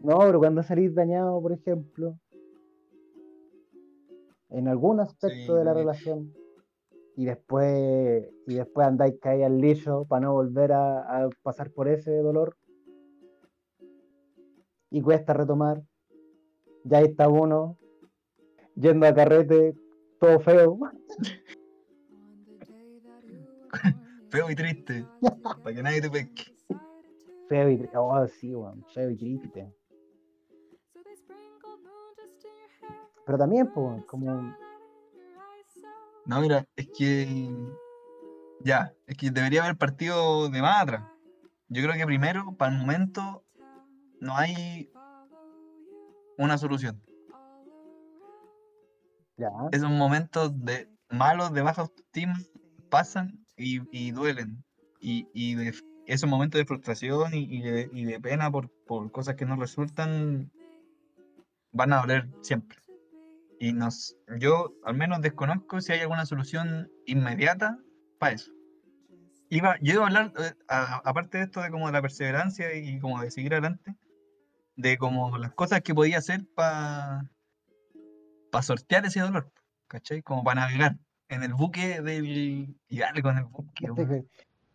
No, 0.00 0.18
pero 0.18 0.38
cuando 0.38 0.62
salís 0.62 0.94
dañado, 0.94 1.40
por 1.40 1.52
ejemplo, 1.52 2.18
en 4.48 4.66
algún 4.68 5.00
aspecto 5.00 5.52
Sí, 5.52 5.58
de 5.58 5.64
la 5.64 5.72
sí. 5.72 5.78
relación, 5.78 6.34
y 7.16 7.26
después, 7.26 8.24
y 8.46 8.54
después 8.54 8.86
andáis 8.86 9.14
caídos 9.20 9.46
al 9.46 9.58
lixo 9.60 10.06
para 10.06 10.20
no 10.26 10.32
volver 10.32 10.72
a, 10.72 11.24
a 11.24 11.28
pasar 11.42 11.70
por 11.70 11.86
ese 11.88 12.10
dolor, 12.16 12.56
y 14.90 15.02
cuesta 15.02 15.34
retomar, 15.34 15.82
ya 16.84 16.98
ahí 16.98 17.04
está 17.04 17.28
uno, 17.28 17.76
yendo 18.74 19.06
a 19.06 19.14
carrete, 19.14 19.74
todo 20.18 20.40
feo, 20.40 20.78
Feo 24.30 24.48
y 24.50 24.54
triste. 24.54 25.04
Para 25.62 25.74
que 25.74 25.82
nadie 25.82 26.00
te 26.00 26.08
pesque. 26.10 26.44
feo 27.48 27.68
y 27.68 27.78
tri- 27.78 27.90
oh 27.96 28.26
sí, 28.28 28.52
feo 28.94 29.10
y 29.10 29.16
triste. 29.16 29.72
Pero 33.26 33.38
también, 33.38 33.70
pues, 33.72 34.04
como, 34.06 34.54
No, 36.24 36.40
mira, 36.40 36.66
es 36.76 36.88
que. 36.96 37.50
Ya, 38.62 38.92
es 39.06 39.16
que 39.16 39.30
debería 39.30 39.64
haber 39.64 39.76
partido 39.76 40.48
de 40.48 40.60
más 40.60 40.82
atrás. 40.82 41.02
Yo 41.68 41.82
creo 41.82 41.94
que 41.94 42.04
primero, 42.06 42.54
para 42.56 42.72
el 42.72 42.78
momento, 42.78 43.44
no 44.20 44.36
hay 44.36 44.90
una 46.36 46.58
solución. 46.58 47.00
ya, 49.36 49.48
Esos 49.72 49.90
momentos 49.90 50.52
de 50.64 50.88
malos, 51.08 51.52
de 51.54 51.62
baja 51.62 51.82
autoestima, 51.82 52.38
pasan 52.90 53.46
y, 53.56 53.80
y 53.96 54.10
duelen. 54.10 54.62
Y, 55.00 55.26
y 55.32 55.54
de- 55.54 55.74
esos 56.06 56.28
momentos 56.28 56.58
de 56.58 56.66
frustración 56.66 57.32
y, 57.34 57.44
y 57.44 57.62
de, 57.62 57.88
y 57.92 58.04
de 58.04 58.20
pena 58.20 58.50
por, 58.50 58.68
por 58.86 59.10
cosas 59.12 59.36
que 59.36 59.46
no 59.46 59.56
resultan 59.56 60.50
van 61.72 61.92
a 61.92 62.00
doler 62.00 62.28
siempre. 62.42 62.79
Y 63.62 63.74
nos, 63.74 64.16
yo 64.38 64.72
al 64.84 64.94
menos 64.96 65.20
desconozco 65.20 65.82
si 65.82 65.92
hay 65.92 66.00
alguna 66.00 66.24
solución 66.24 66.90
inmediata 67.06 67.78
para 68.18 68.32
eso. 68.32 68.50
Iba, 69.50 69.76
yo 69.82 69.92
iba 69.94 70.04
a 70.04 70.06
hablar, 70.06 70.32
eh, 70.38 70.54
aparte 70.66 71.36
de 71.38 71.44
esto 71.44 71.60
de 71.60 71.70
como 71.70 71.86
de 71.86 71.92
la 71.92 72.00
perseverancia 72.00 72.74
y 72.74 72.98
como 73.00 73.20
de 73.20 73.30
seguir 73.30 73.52
adelante, 73.52 73.94
de 74.76 74.96
como 74.96 75.36
las 75.36 75.52
cosas 75.52 75.82
que 75.82 75.94
podía 75.94 76.18
hacer 76.18 76.46
para 76.54 77.28
sortear 78.62 79.04
ese 79.04 79.20
dolor, 79.20 79.52
¿cachai? 79.88 80.22
Como 80.22 80.42
para 80.42 80.62
navegar 80.62 80.96
en 81.28 81.42
el 81.42 81.52
buque 81.52 82.00
del... 82.00 82.74
Y 82.88 82.98
darle 82.98 83.20
con 83.22 83.36
el 83.36 83.44
buque, 83.44 83.86
Este 83.94 84.24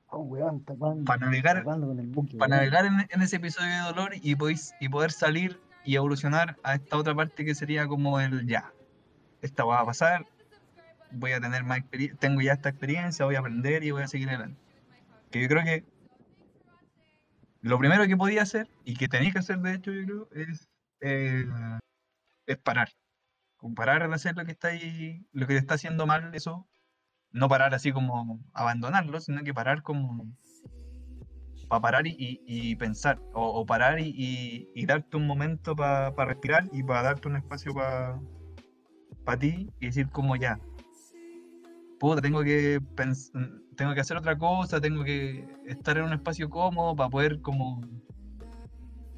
Oh, 0.09 0.19
weón, 0.19 0.57
está 0.57 0.75
jugando. 0.75 1.05
Pa' 1.05 1.17
navegar- 1.17 1.63
con 1.63 1.99
el 1.99 2.07
buque, 2.07 2.37
para 2.37 2.57
navegar 2.57 2.85
en, 2.85 2.93
en 3.09 3.21
ese 3.23 3.37
episodio 3.37 3.71
de 3.71 3.79
dolor 3.79 4.11
y, 4.21 4.35
podéis, 4.35 4.73
y 4.79 4.89
poder 4.89 5.11
salir 5.11 5.59
y 5.83 5.95
evolucionar 5.95 6.55
a 6.63 6.75
esta 6.75 6.97
otra 6.97 7.15
parte 7.15 7.43
que 7.43 7.55
sería 7.55 7.87
como 7.87 8.19
el 8.19 8.45
ya. 8.45 8.71
Esta 9.45 9.63
va 9.63 9.79
a 9.79 9.85
pasar, 9.85 10.25
voy 11.11 11.31
a 11.33 11.39
tener 11.39 11.63
más 11.63 11.77
experiencia, 11.77 12.17
tengo 12.19 12.41
ya 12.41 12.53
esta 12.53 12.69
experiencia, 12.69 13.25
voy 13.25 13.35
a 13.35 13.39
aprender 13.39 13.83
y 13.83 13.91
voy 13.91 14.01
a 14.03 14.07
seguir 14.07 14.29
adelante. 14.29 14.59
Que 15.31 15.41
yo 15.41 15.47
creo 15.47 15.63
que 15.63 15.85
lo 17.61 17.77
primero 17.79 18.05
que 18.07 18.17
podía 18.17 18.41
hacer 18.43 18.67
y 18.83 18.95
que 18.95 19.07
tenéis 19.07 19.33
que 19.33 19.39
hacer 19.39 19.59
de 19.59 19.73
hecho, 19.73 19.91
yo 19.91 20.03
creo, 20.05 20.29
es, 20.49 20.67
eh, 21.01 21.45
es 22.47 22.57
parar. 22.57 22.89
Con 23.57 23.73
parar 23.75 24.07
de 24.07 24.13
hacer 24.13 24.35
lo 24.35 24.45
que 24.45 24.51
está 24.51 24.69
ahí, 24.69 25.25
lo 25.31 25.47
que 25.47 25.53
te 25.53 25.59
está 25.59 25.75
haciendo 25.75 26.05
mal, 26.05 26.33
eso, 26.35 26.67
no 27.31 27.47
parar 27.47 27.73
así 27.73 27.91
como 27.91 28.39
abandonarlo, 28.53 29.19
sino 29.21 29.43
que 29.43 29.53
parar 29.53 29.81
como 29.81 30.25
para 31.67 31.81
parar 31.81 32.07
y, 32.07 32.11
y- 32.11 32.41
y 32.45 32.75
pensar, 32.75 33.19
o, 33.33 33.47
o 33.61 33.65
parar 33.65 33.99
y, 33.99 34.69
y- 34.75 34.85
darte 34.85 35.17
un 35.17 35.25
momento 35.25 35.75
para 35.75 36.11
respirar 36.25 36.65
y 36.71 36.83
para 36.83 37.01
darte 37.01 37.27
un 37.27 37.37
espacio 37.37 37.73
para 37.73 38.19
ti 39.39 39.69
y 39.79 39.85
decir 39.87 40.09
como 40.09 40.35
ya, 40.35 40.59
puta, 41.99 42.21
tengo 42.21 42.43
que, 42.43 42.79
pens- 42.95 43.31
tengo 43.75 43.93
que 43.93 43.99
hacer 44.01 44.17
otra 44.17 44.37
cosa, 44.37 44.79
tengo 44.79 45.03
que 45.03 45.47
estar 45.65 45.97
en 45.97 46.03
un 46.05 46.13
espacio 46.13 46.49
cómodo 46.49 46.95
para 46.95 47.09
poder 47.09 47.41
como 47.41 47.81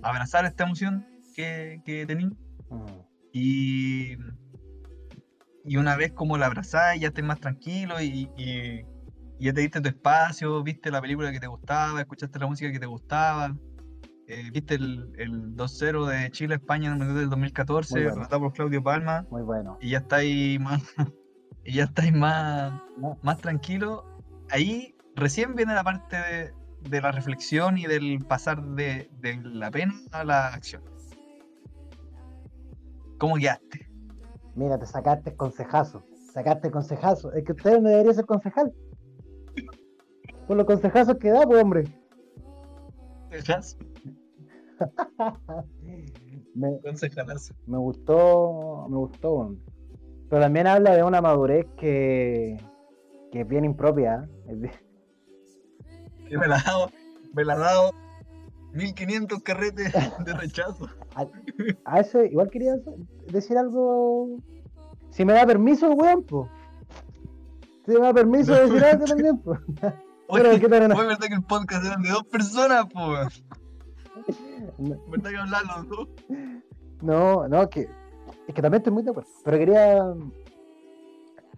abrazar 0.02 0.46
esta 0.46 0.64
emoción 0.64 1.06
que, 1.36 1.82
que 1.86 2.06
tení 2.06 2.30
Mm. 2.70 2.86
y, 3.32 4.18
y 5.64 5.78
una 5.78 5.96
vez 5.96 6.12
como 6.12 6.38
la 6.38 6.48
abrazás 6.48 7.00
ya 7.00 7.08
estés 7.10 7.24
más 7.24 7.40
tranquilo 7.40 8.02
y, 8.02 8.30
y- 8.38 8.86
y 9.40 9.46
ya 9.46 9.54
te 9.54 9.62
diste 9.62 9.80
tu 9.82 9.88
espacio, 9.90 10.64
viste 10.64 10.90
la 10.92 11.00
película 11.00 11.32
que 11.32 11.40
te 11.40 11.48
gustaba, 11.48 12.02
escuchaste 12.02 12.40
la 12.40 12.48
música 12.48 12.72
que 12.72 12.80
te 12.80 12.86
gustaba, 12.88 13.56
eh, 14.28 14.50
viste 14.52 14.76
el, 14.76 15.12
el 15.18 15.56
2-0 15.56 16.06
de 16.08 16.32
Chile-España 16.32 16.94
en 16.94 17.02
el 17.02 17.16
del 17.16 17.30
2014, 17.30 17.94
Muy 17.94 18.04
bueno. 18.04 18.16
relatado 18.16 18.42
por 18.42 18.54
Claudio 18.54 18.84
Palma, 18.84 19.26
Muy 19.30 19.42
bueno. 19.42 19.78
y 19.82 19.92
ya 19.92 20.00
estáis 20.00 20.60
más, 20.60 20.82
y 21.64 21.74
ya 21.76 21.86
estáis 21.86 22.14
más, 22.14 22.74
No, 22.98 23.18
más 23.24 23.38
tranquilo, 23.40 24.04
ahí 24.50 24.96
recién 25.16 25.56
viene 25.56 25.74
la 25.74 25.84
parte 25.84 26.16
de, 26.18 26.54
de 26.90 27.02
la 27.02 27.12
reflexión 27.12 27.78
y 27.78 27.86
del 27.86 28.20
pasar 28.28 28.62
de, 28.62 29.10
de 29.20 29.38
la 29.44 29.72
pena 29.72 29.94
a 30.12 30.24
la 30.24 30.48
acción. 30.48 30.84
¿Cómo 33.18 33.36
quedaste? 33.36 33.90
Mira, 34.56 34.78
te 34.78 34.86
sacaste 34.86 35.32
el 35.32 35.36
consejazo. 35.38 36.04
Sacaste 36.34 36.68
el 36.68 36.74
consejazo. 36.74 37.32
Es 37.34 37.44
que 37.46 37.54
usted 37.54 37.80
no 37.80 37.90
debería 37.90 38.14
ser 38.14 38.26
concejal. 38.26 38.72
Por 40.48 40.58
los 40.58 40.66
consejazos 40.66 41.16
que 41.18 41.30
da, 41.30 41.46
pues, 41.46 41.64
hombre. 41.64 41.84
¿Dejas? 43.32 43.78
Me, 46.56 46.70
gustó, 47.78 48.88
me 48.90 48.98
gustó. 48.98 49.56
Pero 50.30 50.42
también 50.42 50.66
habla 50.66 50.96
de 50.96 51.04
una 51.04 51.22
madurez 51.22 51.68
que, 51.78 52.58
que 53.32 53.42
es 53.42 53.48
bien 53.48 53.64
impropia. 53.64 54.28
Que 56.28 56.38
me 56.38 56.48
la 56.48 56.58
ha 56.58 56.64
dado, 56.64 56.90
me 57.34 57.46
la 57.46 57.54
ha 57.54 57.58
dado 57.60 57.92
1500 58.74 59.44
carretes 59.44 59.94
de 60.26 60.34
rechazo. 60.34 60.90
A 61.86 62.00
eso 62.00 62.24
igual 62.24 62.50
quería 62.50 62.76
decir 63.32 63.58
algo. 63.58 64.38
Si 65.10 65.26
me 65.26 65.34
da 65.34 65.46
permiso, 65.46 65.92
weón, 65.92 66.24
pues. 66.24 66.50
Si 67.86 67.92
me 67.92 68.00
da 68.00 68.14
permiso 68.14 68.54
de 68.54 68.68
decir 68.68 68.84
algo 68.84 69.06
también, 69.06 69.38
pues. 69.40 69.60
Oye, 70.30 70.44
Pero, 70.44 70.60
¿qué 70.60 70.68
tal 70.68 70.84
era? 70.84 70.96
oye, 70.96 71.08
verdad 71.08 71.28
que 71.28 71.34
el 71.36 71.44
podcast 71.44 71.86
eran 71.86 72.02
de 72.02 72.10
dos 72.10 72.26
personas, 72.26 72.86
pues. 72.94 73.44
¿Verdad 74.78 75.30
que 75.30 75.38
hablan 75.38 75.64
los 75.68 75.90
dos? 75.90 76.10
No, 77.02 77.48
no, 77.48 77.70
que 77.70 77.88
es 78.48 78.56
que 78.56 78.62
también 78.62 78.82
estoy 78.82 78.94
muy 78.94 79.04
de 79.04 79.12
acuerdo. 79.12 79.30
Pero 79.44 79.58
quería 79.58 80.14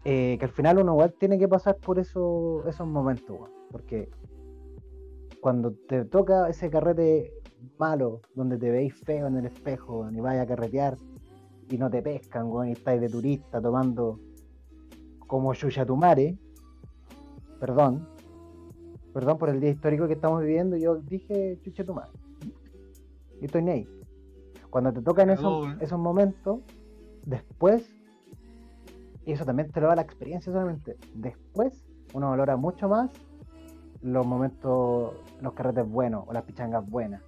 eh, 0.05 0.37
que 0.39 0.45
al 0.45 0.51
final 0.51 0.79
uno 0.79 0.93
igual 0.93 1.13
tiene 1.19 1.37
que 1.37 1.47
pasar 1.47 1.77
por 1.77 1.99
eso, 1.99 2.63
esos 2.67 2.87
momentos, 2.87 3.37
weón, 3.37 3.51
porque 3.71 4.09
cuando 5.41 5.73
te 5.87 6.05
toca 6.05 6.49
ese 6.49 6.69
carrete 6.69 7.33
malo, 7.77 8.21
donde 8.35 8.57
te 8.57 8.69
veis 8.69 8.93
feo 9.03 9.27
en 9.27 9.37
el 9.37 9.45
espejo, 9.45 9.99
weón, 9.99 10.15
y 10.15 10.21
vayas 10.21 10.43
a 10.43 10.47
carretear 10.47 10.97
y 11.69 11.77
no 11.77 11.89
te 11.89 12.01
pescan, 12.01 12.47
weón, 12.47 12.69
y 12.69 12.71
estáis 12.73 13.01
de 13.01 13.09
turista 13.09 13.61
tomando 13.61 14.19
como 15.27 15.53
Yuya 15.53 15.85
tu 15.85 15.95
mare, 15.95 16.37
perdón, 17.59 18.07
perdón 19.13 19.37
por 19.37 19.49
el 19.49 19.59
día 19.59 19.69
histórico 19.71 20.07
que 20.07 20.13
estamos 20.13 20.41
viviendo, 20.41 20.77
yo 20.77 20.95
dije 20.95 21.59
Chucha 21.61 21.83
tu 23.39 23.41
madre. 23.41 23.41
Y 23.41 23.45
estoy 23.45 23.63
ni 23.63 23.71
ahí. 23.71 23.87
Cuando 24.69 24.93
te 24.93 25.01
tocan 25.01 25.29
esos, 25.29 25.81
esos 25.81 25.99
momentos, 25.99 26.59
después, 27.25 27.89
y 29.25 29.31
eso 29.31 29.45
también 29.45 29.71
te 29.71 29.81
lo 29.81 29.87
da 29.87 29.95
la 29.95 30.01
experiencia 30.01 30.51
solamente, 30.51 30.97
después 31.13 31.85
uno 32.13 32.29
valora 32.29 32.55
mucho 32.57 32.89
más 32.89 33.11
los 34.01 34.25
momentos, 34.25 35.13
los 35.41 35.53
carretes 35.53 35.87
buenos, 35.89 36.23
o 36.27 36.33
las 36.33 36.43
pichangas 36.43 36.87
buenas, 36.89 37.21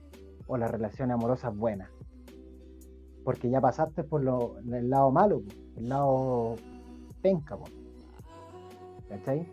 o 0.47 0.57
las 0.57 0.71
relaciones 0.71 1.15
amorosas 1.15 1.55
buenas. 1.55 1.89
Porque 3.23 3.49
ya 3.49 3.61
pasaste 3.61 4.03
por 4.03 4.23
lo, 4.23 4.57
el 4.59 4.89
lado 4.89 5.11
malo, 5.11 5.43
el 5.75 5.89
lado 5.89 6.55
penca. 7.21 7.57
¿cachai? 9.09 9.47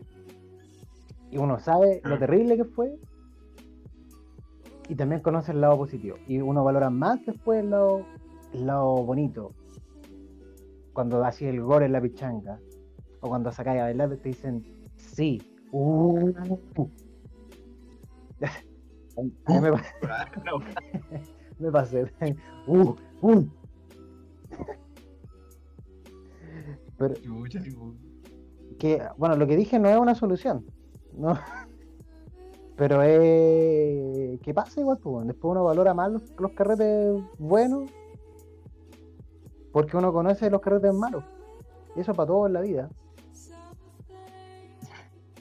Y 1.30 1.38
uno 1.38 1.58
sabe 1.58 2.00
lo 2.04 2.18
terrible 2.18 2.56
que 2.56 2.64
fue 2.64 2.98
y 4.88 4.94
también 4.94 5.20
conoce 5.20 5.52
el 5.52 5.60
lado 5.60 5.76
positivo. 5.76 6.16
Y 6.26 6.38
uno 6.40 6.64
valora 6.64 6.90
más 6.90 7.24
después 7.26 7.60
el 7.60 7.70
lado, 7.70 8.04
el 8.52 8.66
lado 8.66 9.04
bonito. 9.04 9.52
Cuando 10.92 11.22
así 11.24 11.44
el 11.46 11.60
gore 11.62 11.86
en 11.86 11.92
la 11.92 12.00
pichanga. 12.00 12.58
O 13.20 13.28
cuando 13.28 13.50
sacáis 13.52 13.80
a 13.80 13.84
bailar 13.84 14.16
te 14.16 14.28
dicen 14.28 14.64
sí. 14.96 15.40
Uh. 15.72 16.32
A 19.18 19.52
mí 19.52 19.60
me, 19.60 19.72
pa- 19.72 19.82
Claro. 20.32 20.60
me 21.58 21.72
pasé. 21.72 22.04
Uh, 22.68 22.94
uh. 23.22 23.44
Pero 26.96 27.14
tipo, 27.14 27.94
que, 28.78 29.02
bueno, 29.16 29.36
lo 29.36 29.46
que 29.46 29.56
dije 29.56 29.78
no 29.78 29.88
es 29.88 29.96
una 29.98 30.14
solución. 30.14 30.64
No. 31.16 31.38
Pero 32.78 33.02
es. 33.02 34.40
que 34.40 34.54
pasa 34.54 34.80
igual, 34.80 34.98
pues, 35.02 35.26
después 35.26 35.50
uno 35.50 35.64
valora 35.64 35.92
más 35.92 36.12
los, 36.12 36.22
los 36.38 36.52
carretes 36.52 37.20
buenos. 37.36 37.90
Porque 39.72 39.96
uno 39.96 40.12
conoce 40.12 40.48
los 40.48 40.60
carretes 40.60 40.94
malos. 40.94 41.24
Y 41.96 42.00
eso 42.00 42.14
para 42.14 42.28
todo 42.28 42.46
en 42.46 42.52
la 42.52 42.60
vida. 42.60 42.88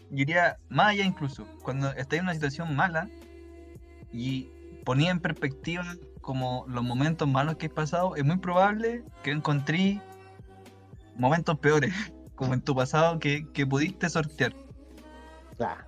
yo 0.10 0.18
diría 0.18 0.58
más 0.70 0.88
allá 0.88 1.06
incluso, 1.06 1.46
cuando 1.64 1.90
estáis 1.92 2.20
en 2.20 2.26
una 2.26 2.34
situación 2.34 2.76
mala 2.76 3.08
y 4.12 4.50
ponía 4.84 5.12
en 5.12 5.20
perspectiva 5.20 5.84
como 6.22 6.66
los 6.68 6.84
momentos 6.84 7.28
malos 7.28 7.58
que 7.58 7.68
he 7.68 7.70
pasado, 7.70 8.16
es 8.16 8.26
muy 8.26 8.38
probable 8.38 9.04
que 9.24 9.32
encontré 9.32 10.02
momentos 11.16 11.60
peores, 11.60 11.94
como 12.36 12.56
en 12.56 12.62
tu 12.62 12.76
pasado, 12.76 13.20
que, 13.20 13.48
que 13.54 13.66
pudiste 13.68 14.10
sortear 14.10 14.54
Claro. 15.58 15.87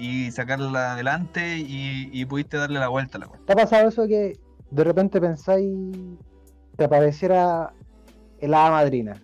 Y 0.00 0.30
sacarla 0.30 0.94
adelante 0.94 1.58
y, 1.58 2.08
y 2.10 2.24
pudiste 2.24 2.56
darle 2.56 2.80
la 2.80 2.88
vuelta 2.88 3.18
a 3.18 3.20
la 3.20 3.26
cuenta. 3.26 3.46
¿Te 3.46 3.52
ha 3.52 3.56
pasado 3.56 3.88
eso 3.88 4.08
que 4.08 4.38
de 4.70 4.84
repente 4.84 5.20
pensáis, 5.20 5.76
te 6.76 6.84
apareciera 6.84 7.74
el 8.38 8.54
hada 8.54 8.70
madrina? 8.70 9.22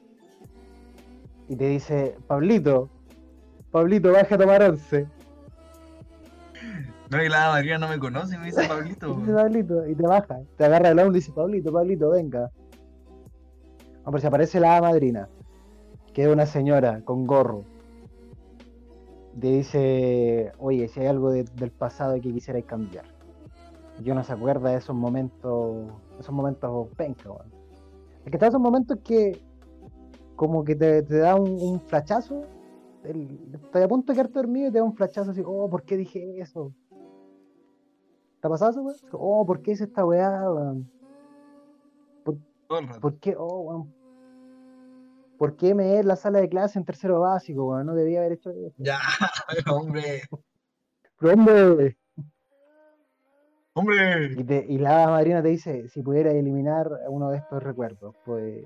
Y 1.49 1.57
te 1.57 1.69
dice, 1.69 2.15
Pablito, 2.27 2.91
Pablito, 3.71 4.13
baja 4.13 4.35
a 4.35 4.39
tomar 4.39 4.63
once. 4.63 5.07
No, 7.11 7.23
y 7.23 7.29
la 7.29 7.51
María 7.51 7.79
no 7.79 7.89
me 7.89 7.99
conoce, 7.99 8.37
me 8.37 8.47
dice 8.47 8.69
Pablito. 8.69 9.15
Dice 9.21 9.33
Pablito, 9.33 9.89
y 9.89 9.95
te 9.95 10.07
baja, 10.07 10.41
te 10.59 10.65
agarra 10.65 10.91
el 10.91 10.99
hombro 10.99 11.13
y 11.13 11.21
dice, 11.21 11.33
Pablito, 11.33 11.73
Pablito, 11.73 12.11
venga. 12.11 12.51
Hombre, 14.05 14.21
se 14.21 14.27
aparece 14.27 14.61
la 14.61 14.73
hada 14.77 14.89
madrina, 14.89 15.29
que 16.13 16.25
es 16.25 16.29
una 16.29 16.45
señora 16.45 17.01
con 17.03 17.27
gorro. 17.27 17.65
Te 19.41 19.47
dice, 19.49 20.53
oye, 20.59 20.89
si 20.89 21.01
hay 21.01 21.07
algo 21.07 21.31
de- 21.31 21.45
del 21.45 21.71
pasado 21.71 22.15
que 22.15 22.33
quisierais 22.33 22.65
cambiar. 22.65 23.05
Y 24.03 24.11
uno 24.11 24.23
se 24.25 24.33
acuerda 24.33 24.71
de 24.71 24.77
esos 24.77 24.95
momentos, 24.95 25.87
esos 26.19 26.35
momentos 26.35 26.89
penca, 26.97 27.31
weón. 27.31 27.51
Es 28.25 28.31
que 28.31 28.37
están 28.37 28.49
esos 28.49 28.61
momentos 28.61 28.99
que 29.05 29.41
como 30.35 30.65
que 30.65 30.75
te, 30.77 31.03
te 31.03 31.19
da 31.19 31.35
un, 31.37 31.51
un 31.61 31.81
flachazo, 31.81 32.43
estás 33.05 33.85
a 33.85 33.89
punto 33.89 34.13
de 34.13 34.17
quedarte 34.17 34.39
dormido 34.39 34.69
y 34.69 34.73
te 34.73 34.79
da 34.79 34.85
un 34.85 34.95
flachazo 34.95 35.31
así, 35.31 35.43
oh, 35.47 35.69
¿por 35.71 35.83
qué 35.85 35.97
dije 35.97 36.41
eso? 36.41 36.73
¿Te 38.41 38.47
ha 38.47 38.51
pasado 38.51 38.71
eso, 38.73 38.83
weón? 38.83 38.97
Oh, 39.13 39.47
¿por 39.47 39.63
qué 39.63 39.73
hice 39.73 39.85
esta 39.85 40.05
weá, 40.05 40.51
weón? 40.51 40.91
Rato. 42.69 43.01
¿Por 43.01 43.15
qué, 43.19 43.35
oh, 43.39 43.61
weón? 43.61 43.95
¿Por 45.39 45.57
qué 45.57 45.75
me 45.75 45.99
en 45.99 46.09
la 46.09 46.17
sala 46.17 46.41
de 46.41 46.49
clase 46.49 46.79
en 46.79 46.85
tercero 46.85 47.21
básico, 47.21 47.67
weón? 47.67 47.87
No 47.87 47.95
debía 47.95 48.21
haber 48.21 48.33
hecho 48.33 48.51
eso. 48.51 48.75
Ya, 48.79 48.99
hombre. 49.73 50.23
Pero, 51.19 51.33
hombre, 51.35 51.97
Hombre. 53.75 54.33
Y, 54.33 54.43
te- 54.45 54.65
y 54.67 54.79
la 54.79 55.07
madrina 55.09 55.43
te 55.43 55.49
dice, 55.49 55.89
si 55.89 56.01
pudiera 56.03 56.31
eliminar 56.31 56.91
uno 57.09 57.29
de 57.31 57.37
estos 57.37 57.63
recuerdos, 57.63 58.15
pues 58.25 58.65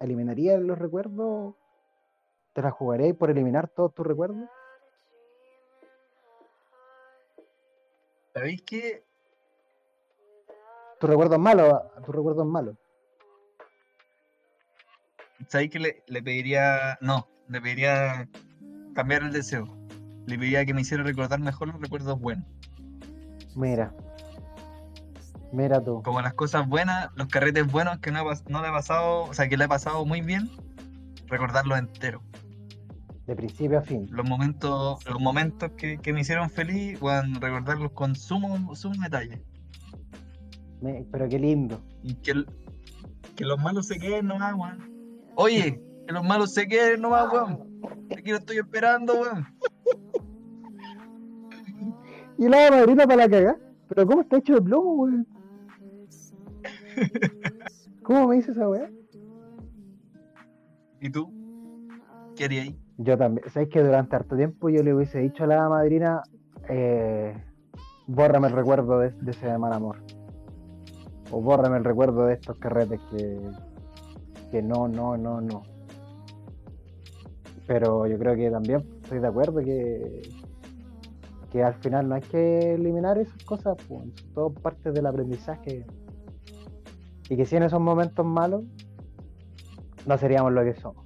¿eliminarías 0.00 0.60
los 0.60 0.76
recuerdos? 0.76 1.54
¿Te 2.54 2.62
la 2.62 2.72
jugaréis 2.72 3.14
por 3.14 3.30
eliminar 3.30 3.68
todos 3.68 3.94
tus 3.94 4.04
recuerdos? 4.04 4.48
¿Sabéis 8.34 8.62
qué? 8.62 9.04
Tus 10.98 11.08
recuerdos 11.08 11.38
malos, 11.38 11.80
tus 12.04 12.12
recuerdos 12.14 12.46
malos. 12.46 12.74
¿Sabéis 15.46 15.70
que 15.70 15.78
le, 15.78 16.02
le 16.08 16.22
pediría. 16.22 16.98
No, 17.00 17.28
le 17.48 17.60
pediría 17.60 18.28
cambiar 18.94 19.22
el 19.22 19.32
deseo. 19.32 19.64
Le 20.26 20.36
pediría 20.38 20.64
que 20.66 20.74
me 20.74 20.80
hiciera 20.80 21.02
recordar 21.04 21.40
mejor 21.40 21.68
los 21.68 21.80
recuerdos 21.80 22.18
buenos. 22.20 22.44
Mira. 23.54 23.94
Mira 25.52 25.82
tú. 25.82 26.02
Como 26.02 26.20
las 26.20 26.34
cosas 26.34 26.68
buenas, 26.68 27.08
los 27.14 27.28
carretes 27.28 27.66
buenos 27.70 27.98
que 27.98 28.10
no, 28.10 28.24
no 28.48 28.62
le 28.62 28.68
he 28.68 28.72
pasado, 28.72 29.22
o 29.24 29.32
sea, 29.34 29.48
que 29.48 29.56
le 29.56 29.64
he 29.64 29.68
pasado 29.68 30.04
muy 30.04 30.20
bien, 30.20 30.50
recordarlos 31.26 31.78
enteros. 31.78 32.22
De 33.26 33.34
principio 33.34 33.78
a 33.78 33.82
fin. 33.82 34.06
Los 34.10 34.28
momentos, 34.28 35.04
los 35.06 35.20
momentos 35.20 35.70
que, 35.76 35.98
que 35.98 36.12
me 36.12 36.20
hicieron 36.20 36.50
feliz, 36.50 36.98
bueno, 37.00 37.38
recordarlos 37.40 37.92
con 37.92 38.14
sumo, 38.14 38.74
sumo 38.74 38.94
detalle. 39.02 39.42
Me- 40.82 41.06
pero 41.10 41.28
qué 41.28 41.38
lindo. 41.38 41.82
Y 42.02 42.14
que, 42.16 42.44
que 43.36 43.44
los 43.44 43.58
malos 43.58 43.86
se 43.86 43.98
queden 43.98 44.26
nomás, 44.26 44.54
weón. 44.54 44.97
Oye, 45.40 45.80
que 46.04 46.12
los 46.12 46.24
malos 46.24 46.52
se 46.52 46.66
queden 46.66 47.00
nomás, 47.00 47.32
weón. 47.32 47.80
Aquí 48.10 48.30
lo 48.30 48.38
estoy 48.38 48.58
esperando, 48.58 49.20
weón. 49.20 49.46
Y 52.38 52.48
la 52.48 52.70
madrina 52.72 53.06
para 53.06 53.16
la 53.16 53.28
caga. 53.28 53.56
Pero 53.88 54.06
¿cómo 54.06 54.22
está 54.22 54.38
hecho 54.38 54.54
de 54.54 54.62
plomo, 54.62 54.94
weón? 54.94 55.26
¿Cómo 58.02 58.26
me 58.26 58.36
dice 58.36 58.50
esa 58.50 58.68
weá? 58.68 58.90
¿Y 61.00 61.08
tú? 61.08 61.32
¿Qué 62.34 62.46
harías 62.46 62.66
ahí? 62.66 62.78
Yo 62.96 63.16
también. 63.16 63.48
¿Sabes 63.50 63.68
que 63.68 63.80
durante 63.80 64.16
harto 64.16 64.34
tiempo 64.34 64.70
yo 64.70 64.82
le 64.82 64.92
hubiese 64.92 65.20
dicho 65.20 65.44
a 65.44 65.46
la 65.46 65.68
madrina, 65.68 66.22
eh, 66.68 67.32
bórrame 68.08 68.48
el 68.48 68.54
recuerdo 68.54 68.98
de, 68.98 69.10
de 69.10 69.30
ese 69.30 69.56
mal 69.56 69.72
amor? 69.72 70.02
O 71.30 71.40
bórrame 71.40 71.76
el 71.76 71.84
recuerdo 71.84 72.26
de 72.26 72.34
estos 72.34 72.58
carretes 72.58 73.00
que, 73.10 73.38
que 74.50 74.62
no, 74.62 74.88
no, 74.88 75.16
no, 75.16 75.40
no. 75.40 75.62
Pero 77.66 78.06
yo 78.06 78.18
creo 78.18 78.34
que 78.34 78.50
también 78.50 78.84
estoy 79.02 79.18
de 79.20 79.26
acuerdo 79.26 79.60
que, 79.60 80.22
que 81.50 81.62
al 81.62 81.74
final 81.74 82.08
no 82.08 82.14
hay 82.14 82.22
que 82.22 82.74
eliminar 82.74 83.18
esas 83.18 83.42
cosas, 83.44 83.76
pues, 83.76 84.00
son 84.00 84.12
todo 84.34 84.50
parte 84.50 84.90
del 84.90 85.06
aprendizaje. 85.06 85.84
Y 87.28 87.36
que 87.36 87.44
si 87.44 87.56
en 87.56 87.64
esos 87.64 87.80
momentos 87.80 88.24
malos 88.24 88.64
no 90.06 90.16
seríamos 90.16 90.52
lo 90.52 90.64
que 90.64 90.74
somos. 90.74 91.04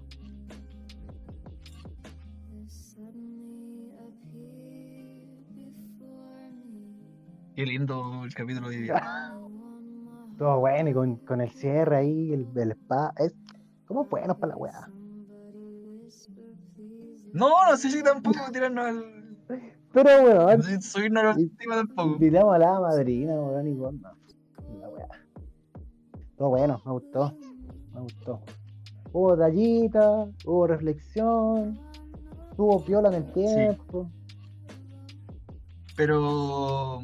Qué 7.56 7.66
lindo 7.66 8.24
el 8.24 8.34
capítulo 8.34 8.68
de 8.70 8.76
hoy 8.76 8.82
día. 8.82 9.32
Todo 10.38 10.58
bueno 10.60 10.90
y 10.90 10.92
con, 10.94 11.16
con 11.18 11.40
el 11.40 11.50
cierre 11.50 11.96
ahí, 11.96 12.32
el, 12.32 12.48
el 12.56 12.72
spa. 12.72 13.12
Es 13.18 13.34
como 13.86 14.04
buenos 14.06 14.36
para 14.38 14.52
la 14.52 14.56
weá. 14.56 14.88
No, 17.32 17.48
no 17.70 17.76
sé 17.76 17.90
si 17.90 18.02
tampoco 18.02 18.38
tirarnos 18.52 18.84
al. 18.84 19.36
Pero 19.92 20.08
weón, 20.24 20.58
no 20.58 20.62
sé 20.64 20.80
si 20.80 20.88
subirnos 20.88 21.22
a 21.22 21.26
la 21.34 21.40
Y- 21.40 21.44
última 21.44 21.76
tampoco. 21.76 22.08
invitamos 22.08 22.54
a 22.54 22.58
la 22.58 22.80
madrina, 22.80 23.34
weón, 23.34 23.68
y 23.68 23.74
no, 23.74 23.90
la 23.92 24.88
weá. 24.88 25.08
Todo 26.36 26.48
bueno, 26.50 26.80
me 26.84 26.92
gustó. 26.92 27.36
Me 27.94 28.00
gustó. 28.00 28.40
Hubo 29.12 29.36
tallita, 29.36 30.26
hubo 30.46 30.66
reflexión, 30.66 31.78
hubo 32.56 32.82
piola 32.84 33.08
en 33.10 33.14
el 33.14 33.32
tiempo. 33.32 34.10
Pero. 35.96 37.00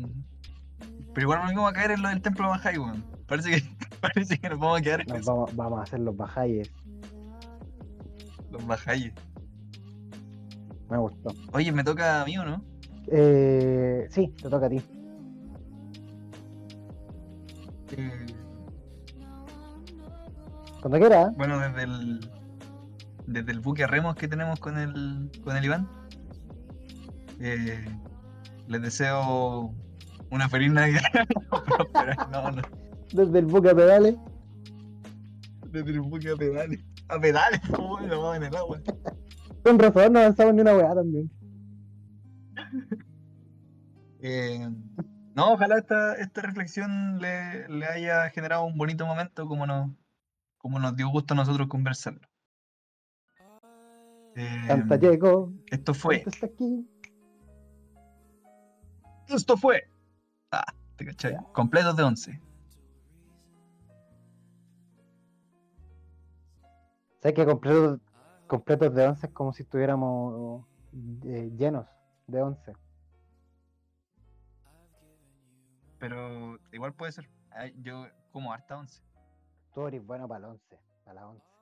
Pero 1.13 1.23
igual 1.27 1.41
nos 1.45 1.55
vamos 1.55 1.71
a 1.71 1.75
caer 1.75 1.91
en 1.93 2.03
lo 2.03 2.09
del 2.09 2.23
templo 2.23 2.45
de 2.47 2.51
Bajay, 2.51 2.79
weón. 2.79 3.05
Parece 3.29 3.51
que, 3.51 3.63
parece 4.01 4.39
que 4.39 4.49
nos 4.49 4.59
vamos 4.59 4.81
a 4.81 4.83
quedar 4.83 5.07
Nos 5.07 5.19
eso, 5.21 5.33
vamos, 5.35 5.55
vamos 5.57 5.81
a 5.81 5.83
hacer 5.83 6.01
los 6.01 6.17
bajayes. 6.17 6.71
los 8.51 8.67
Bajayes. 8.67 9.13
Me 10.91 10.97
gustó. 10.97 11.31
Oye, 11.53 11.71
me 11.71 11.85
toca 11.85 12.23
a 12.23 12.25
mí 12.25 12.39
o 12.39 12.45
no? 12.45 12.65
Eh, 13.13 14.07
sí, 14.11 14.33
te 14.43 14.49
toca 14.49 14.67
a 14.67 14.71
ti. 14.71 14.81
Eh, 17.97 18.27
Cuando 20.81 20.99
quieras. 20.99 21.29
¿eh? 21.29 21.35
bueno, 21.37 21.59
desde 21.59 21.83
el. 21.83 22.31
Desde 23.27 23.53
el 23.53 23.61
buque 23.61 23.85
a 23.85 23.87
remos 23.87 24.15
que 24.17 24.29
tenemos 24.29 24.59
con 24.61 24.79
el. 24.79 25.31
con 25.45 25.57
el 25.57 25.65
Iván. 25.65 25.89
eh, 27.41 27.85
les 28.67 28.83
deseo 28.83 29.75
una 30.31 30.49
feliz 30.49 30.73
Navidad. 30.73 31.03
no, 32.33 32.51
no. 32.53 32.63
Desde 33.13 33.39
el 33.39 33.47
buque 33.47 33.71
a 33.71 33.75
pedales. 33.75 34.17
Desde 35.71 35.91
el 35.91 36.01
buque 36.01 36.31
a 36.31 36.37
pedales. 36.37 36.85
A 37.09 37.19
pedales, 37.19 37.61
como 37.75 38.01
lo 38.01 38.23
vamos 38.23 38.37
en 38.37 38.43
el 38.45 38.57
agua. 38.57 38.81
Con 39.65 39.79
razón, 39.79 40.13
no 40.13 40.21
avanzamos 40.21 40.55
ni 40.55 40.61
una 40.61 40.77
weá 40.77 40.95
también. 40.95 41.31
Eh, 44.21 44.69
no, 45.35 45.53
ojalá 45.53 45.79
esta, 45.79 46.15
esta 46.15 46.43
reflexión 46.43 47.21
le, 47.21 47.69
le 47.69 47.87
haya 47.87 48.29
generado 48.31 48.65
un 48.65 48.77
bonito 48.77 49.07
momento 49.07 49.47
como 49.47 49.67
nos, 49.67 49.91
como 50.59 50.79
nos 50.81 50.97
dio 50.97 51.09
gusto 51.09 51.35
a 51.35 51.37
nosotros 51.37 51.69
conversarlo. 51.69 52.29
Eh, 54.35 54.65
Santa 54.67 54.97
llegó, 54.97 55.53
esto 55.67 55.95
fue, 55.95 56.23
está 56.27 56.47
aquí. 56.47 56.89
esto 59.29 59.57
fue. 59.57 59.89
Ah, 60.53 60.73
te 60.97 61.05
cachai. 61.07 61.37
Completos 61.53 61.97
de 61.97 62.03
11. 62.05 62.48
¿Sabes 67.21 67.35
que 67.35 67.47
completos, 67.47 68.01
completos 68.47 68.95
de 68.95 69.09
11 69.09 69.27
es 69.27 69.33
como 69.33 69.53
si 69.53 69.63
estuviéramos 69.63 70.65
eh, 71.25 71.51
llenos 71.57 71.87
de 72.27 72.43
11? 72.43 72.73
Pero 75.99 76.59
igual 76.73 76.95
puede 76.95 77.13
ser. 77.13 77.29
Ay, 77.51 77.75
Yo 77.83 78.07
como 78.31 78.53
harta 78.53 78.79
11. 78.79 79.03
Tú 79.75 79.87
eres 79.87 80.05
bueno 80.07 80.29
para 80.29 80.47
el 80.47 80.53
11, 80.53 80.79
para 81.05 81.21
la 81.21 81.29
11. 81.29 81.58